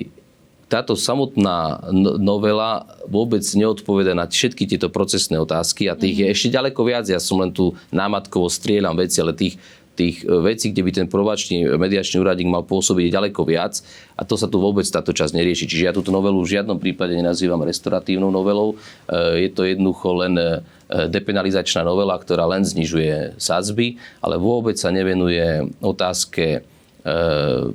táto 0.69 0.93
samotná 0.93 1.81
no, 1.89 2.21
novela 2.21 2.85
vôbec 3.09 3.41
neodpoveda 3.41 4.13
na 4.13 4.29
všetky 4.29 4.69
tieto 4.69 4.93
procesné 4.93 5.41
otázky 5.41 5.89
a 5.89 5.97
tých 5.97 6.21
mm-hmm. 6.21 6.29
je 6.29 6.33
ešte 6.37 6.49
ďaleko 6.53 6.81
viac. 6.85 7.05
Ja 7.09 7.17
som 7.17 7.41
len 7.41 7.49
tu 7.49 7.73
námatkovo 7.89 8.47
strieľam 8.47 8.93
veci, 9.01 9.17
ale 9.17 9.33
tých 9.33 9.57
tých 9.99 10.23
e, 10.23 10.31
vecí, 10.39 10.71
kde 10.71 10.81
by 10.87 10.91
ten 10.95 11.07
probačný 11.11 11.75
mediačný 11.75 12.23
úradník 12.23 12.47
mal 12.47 12.63
pôsobiť 12.63 13.11
ďaleko 13.11 13.43
viac 13.43 13.83
a 14.15 14.23
to 14.23 14.39
sa 14.39 14.47
tu 14.47 14.63
vôbec 14.63 14.87
táto 14.87 15.11
časť 15.11 15.35
nerieši. 15.35 15.67
Čiže 15.67 15.91
ja 15.91 15.93
túto 15.95 16.15
novelu 16.15 16.39
v 16.39 16.55
žiadnom 16.55 16.79
prípade 16.79 17.11
nenazývam 17.19 17.59
restoratívnou 17.67 18.31
novelou. 18.31 18.79
E, 19.11 19.43
je 19.43 19.49
to 19.51 19.67
jednoducho 19.67 20.23
len 20.23 20.39
e, 20.39 20.47
depenalizačná 20.87 21.83
novela, 21.83 22.15
ktorá 22.15 22.47
len 22.47 22.63
znižuje 22.63 23.35
sadzby, 23.35 23.99
ale 24.23 24.39
vôbec 24.39 24.79
sa 24.79 24.89
nevenuje 24.89 25.69
otázke 25.83 26.63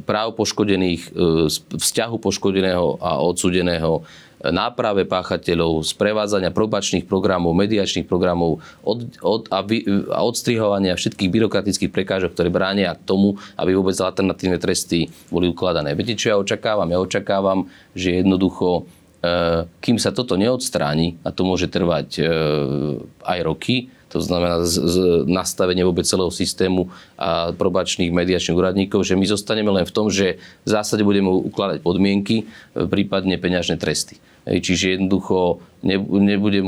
práv 0.05 0.37
poškodených, 0.37 1.17
vzťahu 1.73 2.17
poškodeného 2.21 3.01
a 3.01 3.25
odsudeného 3.25 4.05
náprave 4.53 5.09
páchateľov, 5.09 5.87
sprevádzania 5.87 6.53
probačných 6.53 7.09
programov, 7.09 7.57
mediačných 7.57 8.05
programov 8.05 8.61
od, 8.85 9.09
od, 9.25 9.49
a, 9.49 9.65
vy, 9.65 9.85
a 10.13 10.21
odstrihovania 10.21 10.99
všetkých 10.99 11.33
byrokratických 11.33 11.95
prekážok, 11.95 12.37
ktoré 12.37 12.53
bránia 12.53 12.93
k 12.93 13.07
tomu, 13.07 13.41
aby 13.57 13.73
vôbec 13.73 13.97
alternatívne 13.97 14.61
tresty 14.61 15.09
boli 15.33 15.49
ukladané. 15.49 15.97
Viete, 15.97 16.19
čo 16.19 16.35
ja 16.35 16.37
očakávam? 16.37 16.91
Ja 16.91 17.01
očakávam, 17.01 17.71
že 17.97 18.21
jednoducho 18.21 18.85
e, 19.25 19.65
kým 19.81 19.97
sa 19.97 20.13
toto 20.13 20.37
neodstráni, 20.37 21.17
a 21.25 21.33
to 21.33 21.49
môže 21.49 21.73
trvať 21.73 22.09
e, 22.21 22.23
aj 23.25 23.39
roky, 23.45 23.89
to 24.15 24.23
znamená 24.23 24.63
z, 24.63 24.79
z 24.79 24.97
nastavenie 25.27 25.83
vôbec 25.83 26.07
celého 26.07 26.31
systému 26.31 26.87
a 27.19 27.51
probačných 27.51 28.15
mediačných 28.15 28.55
úradníkov, 28.55 29.03
že 29.03 29.19
my 29.19 29.27
zostaneme 29.27 29.75
len 29.75 29.83
v 29.83 29.91
tom, 29.91 30.07
že 30.07 30.39
v 30.63 30.69
zásade 30.71 31.03
budeme 31.03 31.35
ukladať 31.35 31.83
podmienky, 31.83 32.47
e, 32.47 32.87
prípadne 32.87 33.35
peňažné 33.43 33.75
tresty. 33.75 34.23
Čiže 34.45 35.01
jednoducho 35.01 35.59
nebude, 35.85 36.65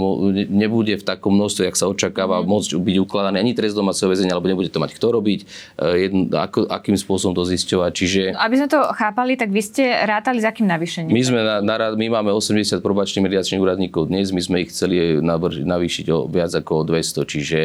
nebude 0.47 0.95
v 1.01 1.05
takom 1.05 1.33
množstve, 1.35 1.67
jak 1.67 1.77
sa 1.81 1.89
očakáva, 1.89 2.45
mm. 2.45 2.47
môcť 2.47 2.71
byť 2.77 2.97
ukladaný 3.01 3.41
ani 3.41 3.53
trest 3.57 3.73
domáceho 3.73 4.13
väzenia, 4.13 4.37
alebo 4.37 4.53
nebude 4.53 4.69
to 4.69 4.79
mať 4.79 4.93
kto 4.93 5.17
robiť, 5.17 5.41
eh, 5.43 6.07
jedn, 6.07 6.29
ako, 6.31 6.69
akým 6.69 6.95
spôsobom 7.01 7.33
to 7.33 7.49
zisťovať. 7.49 7.91
Čiže... 7.97 8.21
Aby 8.37 8.55
sme 8.61 8.69
to 8.69 8.81
chápali, 8.93 9.41
tak 9.41 9.49
vy 9.49 9.63
ste 9.65 9.85
rátali 10.05 10.45
s 10.45 10.47
akým 10.47 10.69
navýšením? 10.69 11.11
My, 11.11 11.23
sme 11.25 11.41
na, 11.41 11.65
na, 11.65 11.75
my 11.97 12.07
máme 12.21 12.31
80 12.31 12.85
probačných 12.85 13.25
mediačných 13.25 13.61
úradníkov 13.63 14.13
dnes, 14.13 14.31
my 14.31 14.43
sme 14.45 14.57
ich 14.63 14.71
chceli 14.71 15.19
navýšiť 15.65 16.07
o 16.13 16.29
viac 16.29 16.53
ako 16.53 16.73
o 16.77 16.87
200, 16.87 17.25
čiže 17.25 17.59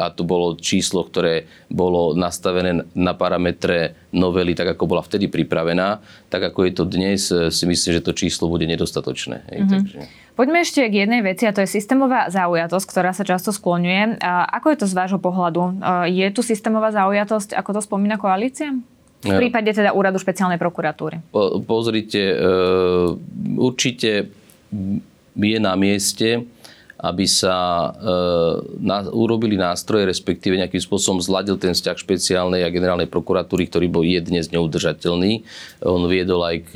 a 0.00 0.08
to 0.10 0.24
bolo 0.24 0.56
číslo, 0.56 1.04
ktoré 1.04 1.44
bolo 1.68 2.16
nastavené 2.16 2.88
na 2.96 3.12
parametre 3.12 4.00
novely, 4.10 4.56
tak 4.56 4.74
ako 4.74 4.90
bola 4.90 5.02
vtedy 5.04 5.30
pripravená, 5.30 6.02
tak 6.30 6.50
ako 6.50 6.66
je 6.66 6.72
to 6.74 6.84
dnes, 6.86 7.20
eh, 7.30 7.50
si 7.50 7.64
myslím, 7.66 7.90
že 8.00 8.06
to 8.06 8.12
číslo 8.16 8.50
bude 8.50 8.66
nedostatočné. 8.66 9.46
Mm-hmm. 9.46 9.70
takže... 9.70 10.00
Poďme 10.38 10.62
ešte 10.62 10.86
k 10.88 11.04
jednej 11.04 11.20
veci 11.20 11.44
a 11.44 11.52
to 11.52 11.60
je 11.60 11.68
systémová 11.68 12.30
zaujatosť, 12.32 12.86
ktorá 12.86 13.10
sa 13.12 13.26
často 13.26 13.52
skloňuje. 13.52 14.22
Ako 14.56 14.72
je 14.72 14.78
to 14.80 14.86
z 14.88 14.94
vášho 14.96 15.20
pohľadu? 15.20 15.82
Je 16.08 16.26
tu 16.32 16.40
systémová 16.40 16.94
zaujatosť, 16.94 17.52
ako 17.52 17.76
to 17.76 17.80
spomína 17.84 18.16
koalícia? 18.16 18.72
V 19.20 19.36
prípade 19.36 19.68
teda 19.76 19.92
úradu 19.92 20.16
špeciálnej 20.16 20.56
prokuratúry. 20.56 21.20
Po, 21.28 21.60
pozrite, 21.60 22.32
e, 22.32 22.36
určite 23.60 24.32
je 25.36 25.58
na 25.60 25.76
mieste, 25.76 26.48
aby 26.96 27.28
sa 27.28 27.92
e, 27.92 29.10
urobili 29.12 29.60
nástroje, 29.60 30.08
respektíve 30.08 30.56
nejakým 30.56 30.80
spôsobom 30.80 31.20
zladil 31.20 31.60
ten 31.60 31.76
vzťah 31.76 32.00
špeciálnej 32.00 32.64
a 32.64 32.72
generálnej 32.72 33.12
prokuratúry, 33.12 33.68
ktorý 33.68 33.92
bol 33.92 34.08
je 34.08 34.24
dnes 34.24 34.48
neudržateľný. 34.48 35.44
On 35.84 36.00
viedol 36.08 36.40
aj 36.40 36.56
k, 36.64 36.70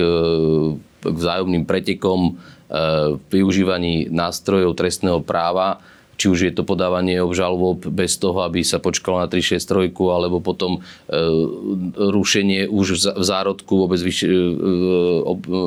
k 1.01 1.17
vzájomným 1.17 1.65
pretekom 1.65 2.37
využívaní 3.31 4.09
nástrojov 4.11 4.75
trestného 4.75 5.21
práva, 5.21 5.85
či 6.15 6.31
už 6.31 6.39
je 6.47 6.53
to 6.55 6.63
podávanie 6.63 7.19
obžalob 7.19 7.83
bez 7.91 8.15
toho, 8.19 8.47
aby 8.47 8.63
sa 8.63 8.79
počkalo 8.79 9.19
na 9.23 9.27
363, 9.27 9.91
alebo 10.11 10.39
potom 10.39 10.79
e, 10.79 10.81
rušenie 11.99 12.71
už 12.71 13.11
v 13.19 13.25
zárodku 13.25 13.87
vôbec 13.87 13.99
e, 13.99 14.09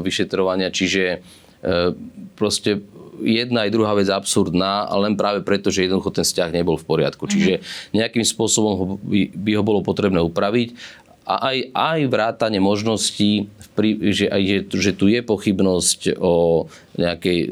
vyšetrovania. 0.03 0.71
Čiže 0.71 1.03
e, 1.03 1.17
proste 2.39 2.79
jedna 3.19 3.65
aj 3.65 3.73
druhá 3.73 3.97
vec 3.97 4.07
absurdná, 4.07 4.87
ale 4.87 5.11
len 5.11 5.15
práve 5.17 5.41
preto, 5.41 5.73
že 5.73 5.89
jednoducho 5.89 6.15
ten 6.15 6.25
vzťah 6.25 6.49
nebol 6.53 6.77
v 6.77 6.85
poriadku. 6.85 7.27
Čiže 7.27 7.65
nejakým 7.91 8.23
spôsobom 8.23 9.01
by, 9.03 9.33
by 9.33 9.51
ho 9.57 9.63
bolo 9.65 9.81
potrebné 9.81 10.21
upraviť 10.21 10.77
a 11.27 11.51
aj, 11.51 11.57
aj 11.75 11.99
vrátanie 12.07 12.63
možností, 12.63 13.51
že, 13.75 14.31
že, 14.31 14.57
že 14.63 14.91
tu 14.95 15.11
je 15.11 15.19
pochybnosť 15.19 16.15
o 16.23 16.65
nejakej 16.95 17.39
e, 17.43 17.47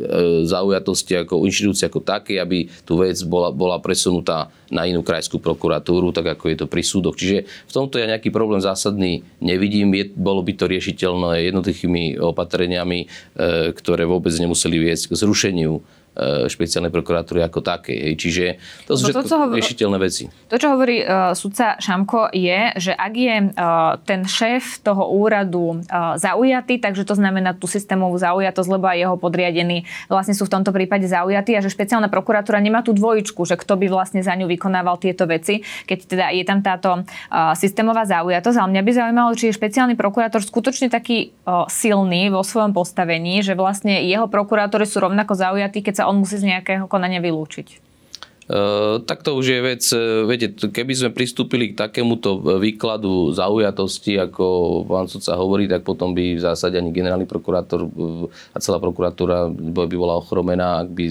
zaujatosti 0.48 1.22
ako 1.22 1.44
inštitúcie 1.44 1.92
ako 1.92 2.00
také, 2.00 2.40
aby 2.40 2.72
tú 2.88 3.04
vec 3.04 3.20
bola, 3.28 3.52
bola 3.52 3.78
presunutá 3.84 4.48
na 4.72 4.88
inú 4.88 5.04
krajskú 5.04 5.44
prokuratúru, 5.44 6.16
tak 6.16 6.40
ako 6.40 6.50
je 6.50 6.58
to 6.64 6.68
pri 6.72 6.82
súdoch. 6.88 7.20
Čiže 7.20 7.46
v 7.46 7.72
tomto 7.76 8.00
ja 8.00 8.08
nejaký 8.08 8.32
problém 8.32 8.64
zásadný 8.64 9.28
nevidím. 9.44 9.92
Je, 9.92 10.08
bolo 10.08 10.40
by 10.40 10.56
to 10.56 10.72
riešiteľné 10.72 11.52
jednoduchými 11.52 12.16
opatreniami, 12.18 13.00
e, 13.04 13.08
ktoré 13.76 14.08
vôbec 14.08 14.32
nemuseli 14.32 14.82
viesť 14.82 15.12
k 15.12 15.20
zrušeniu 15.20 15.84
špeciálnej 16.48 16.90
prokuratúry 16.90 17.44
ako 17.44 17.60
také. 17.60 18.16
Čiže 18.16 18.58
to 18.88 18.96
sú 18.96 19.12
všetko 19.12 19.28
to, 19.28 19.36
hovor... 19.36 19.56
riešiteľné 19.60 19.98
veci. 20.00 20.32
To, 20.48 20.56
čo 20.56 20.72
hovorí 20.72 21.04
uh, 21.04 21.36
sudca 21.36 21.76
Šamko, 21.76 22.32
je, 22.32 22.72
že 22.80 22.96
ak 22.96 23.14
je 23.14 23.36
uh, 23.36 24.00
ten 24.08 24.24
šéf 24.24 24.80
toho 24.80 25.12
úradu 25.12 25.84
uh, 25.84 26.16
zaujatý, 26.16 26.80
takže 26.80 27.04
to 27.04 27.20
znamená 27.20 27.52
tú 27.52 27.68
systémovú 27.68 28.16
zaujatosť, 28.16 28.70
lebo 28.72 28.88
aj 28.88 28.98
jeho 29.04 29.16
podriadení 29.20 29.84
vlastne 30.08 30.32
sú 30.32 30.48
v 30.48 30.56
tomto 30.56 30.72
prípade 30.72 31.04
zaujatí 31.06 31.52
a 31.58 31.60
že 31.60 31.68
špeciálna 31.68 32.08
prokuratúra 32.08 32.64
nemá 32.64 32.80
tú 32.80 32.96
dvojičku, 32.96 33.44
že 33.44 33.60
kto 33.60 33.76
by 33.76 33.92
vlastne 33.92 34.24
za 34.24 34.32
ňu 34.40 34.48
vykonával 34.48 34.96
tieto 34.98 35.28
veci, 35.28 35.68
keď 35.84 35.98
teda 36.08 36.26
je 36.32 36.44
tam 36.48 36.64
táto 36.64 37.04
uh, 37.04 37.52
systémová 37.60 38.08
zaujatosť. 38.08 38.56
Ale 38.56 38.72
mňa 38.72 38.82
by 38.88 38.92
zaujímalo, 38.96 39.30
či 39.36 39.52
je 39.52 39.58
špeciálny 39.60 40.00
prokurátor 40.00 40.40
skutočne 40.40 40.88
taký 40.88 41.36
uh, 41.44 41.68
silný 41.68 42.32
vo 42.32 42.40
svojom 42.40 42.72
postavení, 42.72 43.44
že 43.44 43.58
vlastne 43.58 44.00
jeho 44.08 44.32
prokurátori 44.32 44.88
sú 44.88 45.04
rovnako 45.04 45.36
zaujatí, 45.36 45.84
keď 45.84 45.94
sa 46.02 46.04
on 46.08 46.22
musí 46.22 46.38
z 46.38 46.50
nejakého 46.50 46.86
konania 46.90 47.20
vylúčiť. 47.20 47.86
Uh, 48.46 49.02
tak 49.10 49.26
to 49.26 49.34
už 49.34 49.58
je 49.58 49.58
vec, 49.58 49.82
e, 49.90 50.22
viete, 50.30 50.54
keby 50.54 50.94
sme 50.94 51.10
pristúpili 51.10 51.74
k 51.74 51.82
takémuto 51.82 52.38
výkladu 52.62 53.34
zaujatosti, 53.34 54.22
ako 54.22 54.46
pán 54.86 55.10
sudca 55.10 55.34
hovorí, 55.34 55.66
tak 55.66 55.82
potom 55.82 56.14
by 56.14 56.38
v 56.38 56.46
zásade 56.46 56.78
ani 56.78 56.94
generálny 56.94 57.26
prokurátor 57.26 57.90
e, 57.90 58.30
a 58.54 58.62
celá 58.62 58.78
prokuratúra 58.78 59.50
by 59.50 59.98
bola 59.98 60.22
ochromená, 60.22 60.86
ak 60.86 60.94
by 60.94 61.06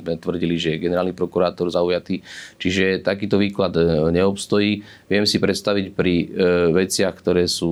sme 0.00 0.14
tvrdili, 0.16 0.56
že 0.56 0.80
je 0.80 0.84
generálny 0.88 1.12
prokurátor 1.12 1.68
zaujatý. 1.68 2.24
Čiže 2.56 3.04
takýto 3.04 3.36
výklad 3.36 3.76
neobstojí. 4.08 4.80
Viem 5.12 5.28
si 5.28 5.36
predstaviť 5.36 5.92
pri 5.92 6.24
veciach, 6.72 7.12
ktoré, 7.20 7.44
sú, 7.52 7.68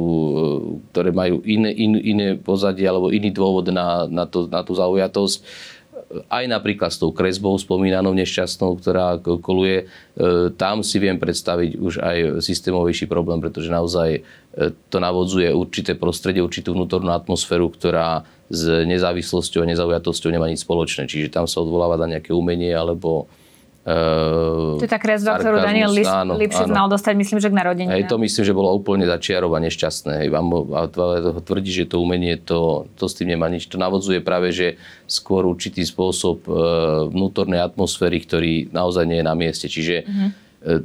ktoré 0.93 1.09
majú 1.17 1.41
iné, 1.49 1.73
in, 1.73 1.97
iné 1.97 2.29
pozadie 2.37 2.85
alebo 2.85 3.09
iný 3.09 3.33
dôvod 3.33 3.73
na, 3.73 4.05
na, 4.05 4.29
to, 4.29 4.45
na 4.45 4.61
tú 4.61 4.77
zaujatosť 4.77 5.41
aj 6.31 6.45
napríklad 6.47 6.91
s 6.95 7.03
tou 7.03 7.11
kresbou 7.11 7.59
spomínanou 7.59 8.15
nešťastnou, 8.15 8.79
ktorá 8.79 9.19
koluje, 9.21 9.85
e, 9.85 10.55
tam 10.55 10.87
si 10.87 11.03
viem 11.03 11.19
predstaviť 11.19 11.71
už 11.77 11.95
aj 11.99 12.17
systémovejší 12.43 13.11
problém, 13.11 13.43
pretože 13.43 13.67
naozaj 13.67 14.09
e, 14.15 14.21
to 14.87 14.99
navodzuje 15.03 15.51
určité 15.51 15.99
prostredie, 15.99 16.43
určitú 16.43 16.79
vnútornú 16.79 17.11
atmosféru, 17.11 17.75
ktorá 17.75 18.23
s 18.47 18.63
nezávislosťou 18.87 19.67
a 19.67 19.71
nezaujatosťou 19.75 20.31
nemá 20.31 20.47
nič 20.47 20.63
spoločné. 20.63 21.11
Čiže 21.11 21.35
tam 21.35 21.51
sa 21.51 21.59
odvoláva 21.59 21.99
na 21.99 22.19
nejaké 22.19 22.31
umenie 22.31 22.71
alebo 22.71 23.27
Uh, 23.87 24.83
to 24.83 24.85
je 24.85 24.91
tá 24.91 24.99
kresba, 24.99 25.39
ktorú 25.39 25.63
Daniel 25.63 25.95
Lipšic 25.95 26.67
mal 26.75 26.91
dostať, 26.91 27.15
myslím, 27.23 27.39
že 27.39 27.47
k 27.47 27.55
narodeniu. 27.55 27.95
Hej, 27.95 28.11
to 28.11 28.19
myslím, 28.19 28.43
že 28.43 28.51
bolo 28.51 28.75
úplne 28.75 29.07
začiarované 29.07 29.71
nešťastné. 29.71 30.27
Hej, 30.27 30.29
vám, 30.35 30.47
a 30.75 30.91
tvrdí, 31.39 31.71
že 31.71 31.87
to 31.87 32.03
umenie, 32.03 32.35
to, 32.35 32.91
to 32.99 33.07
s 33.07 33.15
tým 33.15 33.31
nemá 33.31 33.47
nič. 33.47 33.71
To 33.71 33.79
navodzuje 33.79 34.27
práve, 34.27 34.51
že 34.51 34.75
skôr 35.07 35.47
určitý 35.47 35.87
spôsob 35.87 36.51
uh, 36.51 37.07
vnútornej 37.07 37.63
atmosféry, 37.63 38.27
ktorý 38.27 38.75
naozaj 38.75 39.07
nie 39.07 39.23
je 39.23 39.27
na 39.31 39.39
mieste. 39.39 39.71
Čiže 39.71 40.03
uh-huh. 40.03 40.29
uh, 40.67 40.83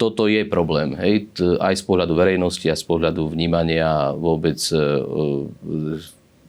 toto 0.00 0.24
je 0.24 0.40
problém. 0.48 0.96
Hej, 0.96 1.28
aj 1.60 1.74
z 1.76 1.84
pohľadu 1.84 2.16
verejnosti 2.16 2.64
a 2.64 2.80
z 2.80 2.84
pohľadu 2.88 3.28
vnímania 3.28 4.16
vôbec 4.16 4.56
uh, 4.72 5.04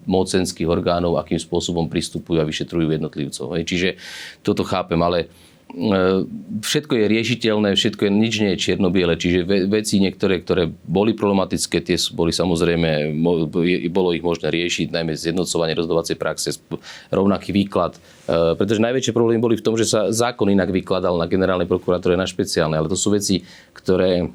mocenských 0.07 0.71
orgánov, 0.71 1.19
akým 1.19 1.43
spôsobom 1.43 1.91
pristupujú 1.91 2.39
a 2.39 2.47
vyšetrujú 2.47 2.87
jednotlivcov. 2.87 3.59
Hej. 3.59 3.63
Čiže 3.67 3.89
toto 4.47 4.63
chápem, 4.63 4.97
ale 5.03 5.27
všetko 5.69 6.93
je 6.97 7.05
riešiteľné, 7.05 7.77
všetko 7.77 8.09
je, 8.09 8.11
nič 8.11 8.33
nie 8.41 8.51
je 8.57 8.61
čierno-biele, 8.61 9.13
čiže 9.13 9.45
veci 9.69 10.01
niektoré, 10.01 10.41
ktoré 10.41 10.65
boli 10.65 11.13
problematické, 11.13 11.85
tie 11.85 11.97
boli 12.17 12.33
samozrejme, 12.33 13.13
bolo 13.93 14.09
ich 14.17 14.25
možné 14.25 14.49
riešiť, 14.49 14.89
najmä 14.89 15.13
zjednocovanie 15.13 15.77
rozhodovacej 15.77 16.17
praxe, 16.17 16.57
rovnaký 17.13 17.53
výklad, 17.53 18.01
e, 18.25 18.57
pretože 18.57 18.81
najväčšie 18.81 19.13
problémy 19.13 19.37
boli 19.37 19.61
v 19.61 19.65
tom, 19.65 19.77
že 19.77 19.85
sa 19.85 20.09
zákon 20.09 20.49
inak 20.49 20.73
vykladal 20.73 21.21
na 21.21 21.29
generálnej 21.29 21.69
prokuratúre 21.69 22.17
na 22.17 22.25
špeciálne, 22.25 22.73
ale 22.73 22.89
to 22.89 22.97
sú 22.97 23.13
veci, 23.13 23.45
ktoré 23.77 24.25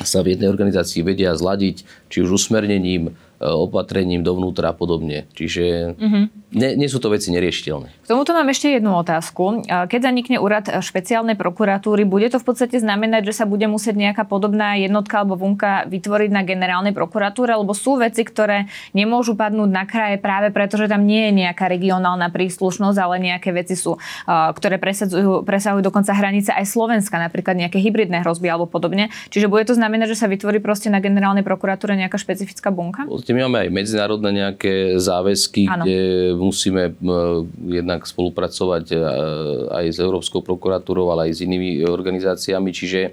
sa 0.00 0.24
v 0.24 0.34
jednej 0.34 0.48
organizácii 0.48 1.04
vedia 1.04 1.36
zladiť, 1.36 2.08
či 2.08 2.24
už 2.24 2.32
usmernením, 2.32 3.12
E, 3.12 3.31
opatrením 3.42 4.22
dovnútra 4.22 4.70
a 4.70 4.74
podobne. 4.78 5.26
Čiže 5.34 5.98
uh-huh. 5.98 6.24
nie, 6.54 6.70
nie 6.78 6.88
sú 6.88 7.02
to 7.02 7.10
veci 7.10 7.34
neriešiteľné. 7.34 8.06
K 8.06 8.06
tomuto 8.06 8.30
mám 8.30 8.46
ešte 8.46 8.78
jednu 8.78 8.94
otázku. 8.94 9.66
Keď 9.66 10.00
zanikne 10.00 10.38
úrad 10.38 10.70
špeciálnej 10.70 11.34
prokuratúry, 11.34 12.06
bude 12.06 12.30
to 12.30 12.38
v 12.38 12.46
podstate 12.46 12.78
znamenať, 12.78 13.28
že 13.28 13.42
sa 13.42 13.44
bude 13.44 13.66
musieť 13.66 13.98
nejaká 13.98 14.22
podobná 14.28 14.78
jednotka 14.78 15.22
alebo 15.22 15.34
vunka 15.34 15.84
vytvoriť 15.90 16.30
na 16.30 16.46
generálnej 16.46 16.94
prokuratúre, 16.94 17.50
lebo 17.58 17.74
sú 17.74 17.98
veci, 17.98 18.22
ktoré 18.22 18.70
nemôžu 18.94 19.34
padnúť 19.34 19.70
na 19.70 19.84
kraje 19.88 20.22
práve 20.22 20.54
preto, 20.54 20.78
že 20.78 20.86
tam 20.86 21.02
nie 21.02 21.28
je 21.28 21.32
nejaká 21.42 21.66
regionálna 21.66 22.30
príslušnosť, 22.30 22.98
ale 23.00 23.16
nejaké 23.18 23.50
veci 23.50 23.74
sú, 23.74 23.98
ktoré 24.28 24.78
presahujú 24.78 25.82
dokonca 25.82 26.14
hranice 26.14 26.54
aj 26.54 26.68
Slovenska, 26.68 27.18
napríklad 27.18 27.58
nejaké 27.58 27.80
hybridné 27.80 28.22
hrozby 28.22 28.46
alebo 28.46 28.70
podobne. 28.70 29.10
Čiže 29.32 29.48
bude 29.50 29.64
to 29.66 29.74
znamenať, 29.74 30.14
že 30.14 30.20
sa 30.22 30.30
vytvorí 30.30 30.60
proste 30.60 30.92
na 30.92 31.00
generálnej 31.00 31.42
prokuratúre 31.42 31.96
nejaká 31.96 32.20
špecifická 32.20 32.68
bunka? 32.68 33.08
My 33.34 33.48
máme 33.48 33.58
aj 33.66 33.70
medzinárodné 33.72 34.30
nejaké 34.44 34.96
záväzky, 35.00 35.68
ano. 35.68 35.84
kde 35.84 36.00
musíme 36.36 36.92
jednak 37.66 38.04
spolupracovať 38.04 38.84
e, 38.92 38.96
aj 39.72 39.84
s 39.92 39.98
Európskou 39.98 40.44
prokuratúrou, 40.44 41.08
ale 41.12 41.30
aj 41.30 41.40
s 41.40 41.44
inými 41.44 41.84
organizáciami. 41.84 42.70
Čiže 42.72 43.00
e, 43.06 43.10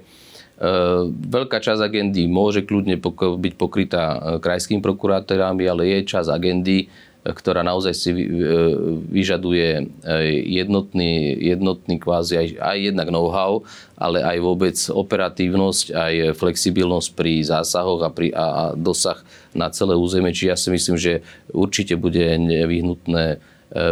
veľká 1.08 1.58
časť 1.60 1.80
agendy 1.80 2.28
môže 2.28 2.66
kľudne 2.66 2.98
byť 3.00 3.54
pokrytá 3.54 4.04
e, 4.04 4.18
krajskými 4.42 4.84
prokurátorami, 4.84 5.64
ale 5.68 5.82
je 5.98 6.10
časť 6.10 6.28
agendy, 6.28 6.90
ktorá 7.20 7.60
naozaj 7.60 7.92
si 7.92 8.16
vyžaduje 9.12 9.92
jednotný, 10.48 11.36
jednotný 11.36 12.00
kvázi 12.00 12.32
aj, 12.40 12.46
aj 12.56 12.76
jednak 12.80 13.12
know-how, 13.12 13.60
ale 14.00 14.24
aj 14.24 14.40
vôbec 14.40 14.76
operatívnosť, 14.88 15.92
aj 15.92 16.14
flexibilnosť 16.40 17.12
pri 17.12 17.44
zásahoch 17.44 18.00
a, 18.00 18.08
pri, 18.08 18.32
a, 18.32 18.46
a 18.48 18.62
dosah 18.72 19.20
na 19.54 19.70
celé 19.70 19.94
územie. 19.98 20.34
Čiže 20.34 20.50
ja 20.50 20.58
si 20.58 20.68
myslím, 20.70 20.96
že 20.96 21.22
určite 21.50 21.98
bude 21.98 22.22
nevyhnutné 22.38 23.24
e, 23.34 23.36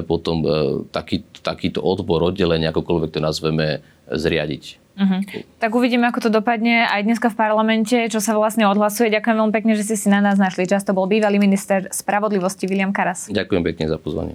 potom 0.07 0.37
e, 0.43 0.49
taký, 0.91 1.27
takýto 1.43 1.83
odbor, 1.83 2.23
oddelenie, 2.23 2.71
akokoľvek 2.71 3.11
to 3.15 3.21
nazveme, 3.23 3.83
zriadiť. 4.09 4.81
Uh-huh. 4.99 5.23
Tak 5.63 5.71
uvidíme, 5.71 6.11
ako 6.11 6.27
to 6.27 6.31
dopadne 6.33 6.83
aj 6.91 7.07
dneska 7.07 7.31
v 7.31 7.39
parlamente, 7.39 7.95
čo 8.11 8.19
sa 8.19 8.35
vlastne 8.35 8.67
odhlasuje. 8.67 9.15
Ďakujem 9.15 9.37
veľmi 9.39 9.55
pekne, 9.55 9.73
že 9.79 9.87
ste 9.87 9.97
si 10.01 10.09
na 10.11 10.19
nás 10.19 10.43
našli 10.43 10.67
čas. 10.67 10.83
To 10.83 10.97
bol 10.97 11.07
bývalý 11.07 11.39
minister 11.39 11.87
spravodlivosti 11.95 12.67
William 12.67 12.91
Karas. 12.91 13.31
Ďakujem 13.31 13.63
pekne 13.63 13.87
za 13.87 13.99
pozvanie. 14.01 14.35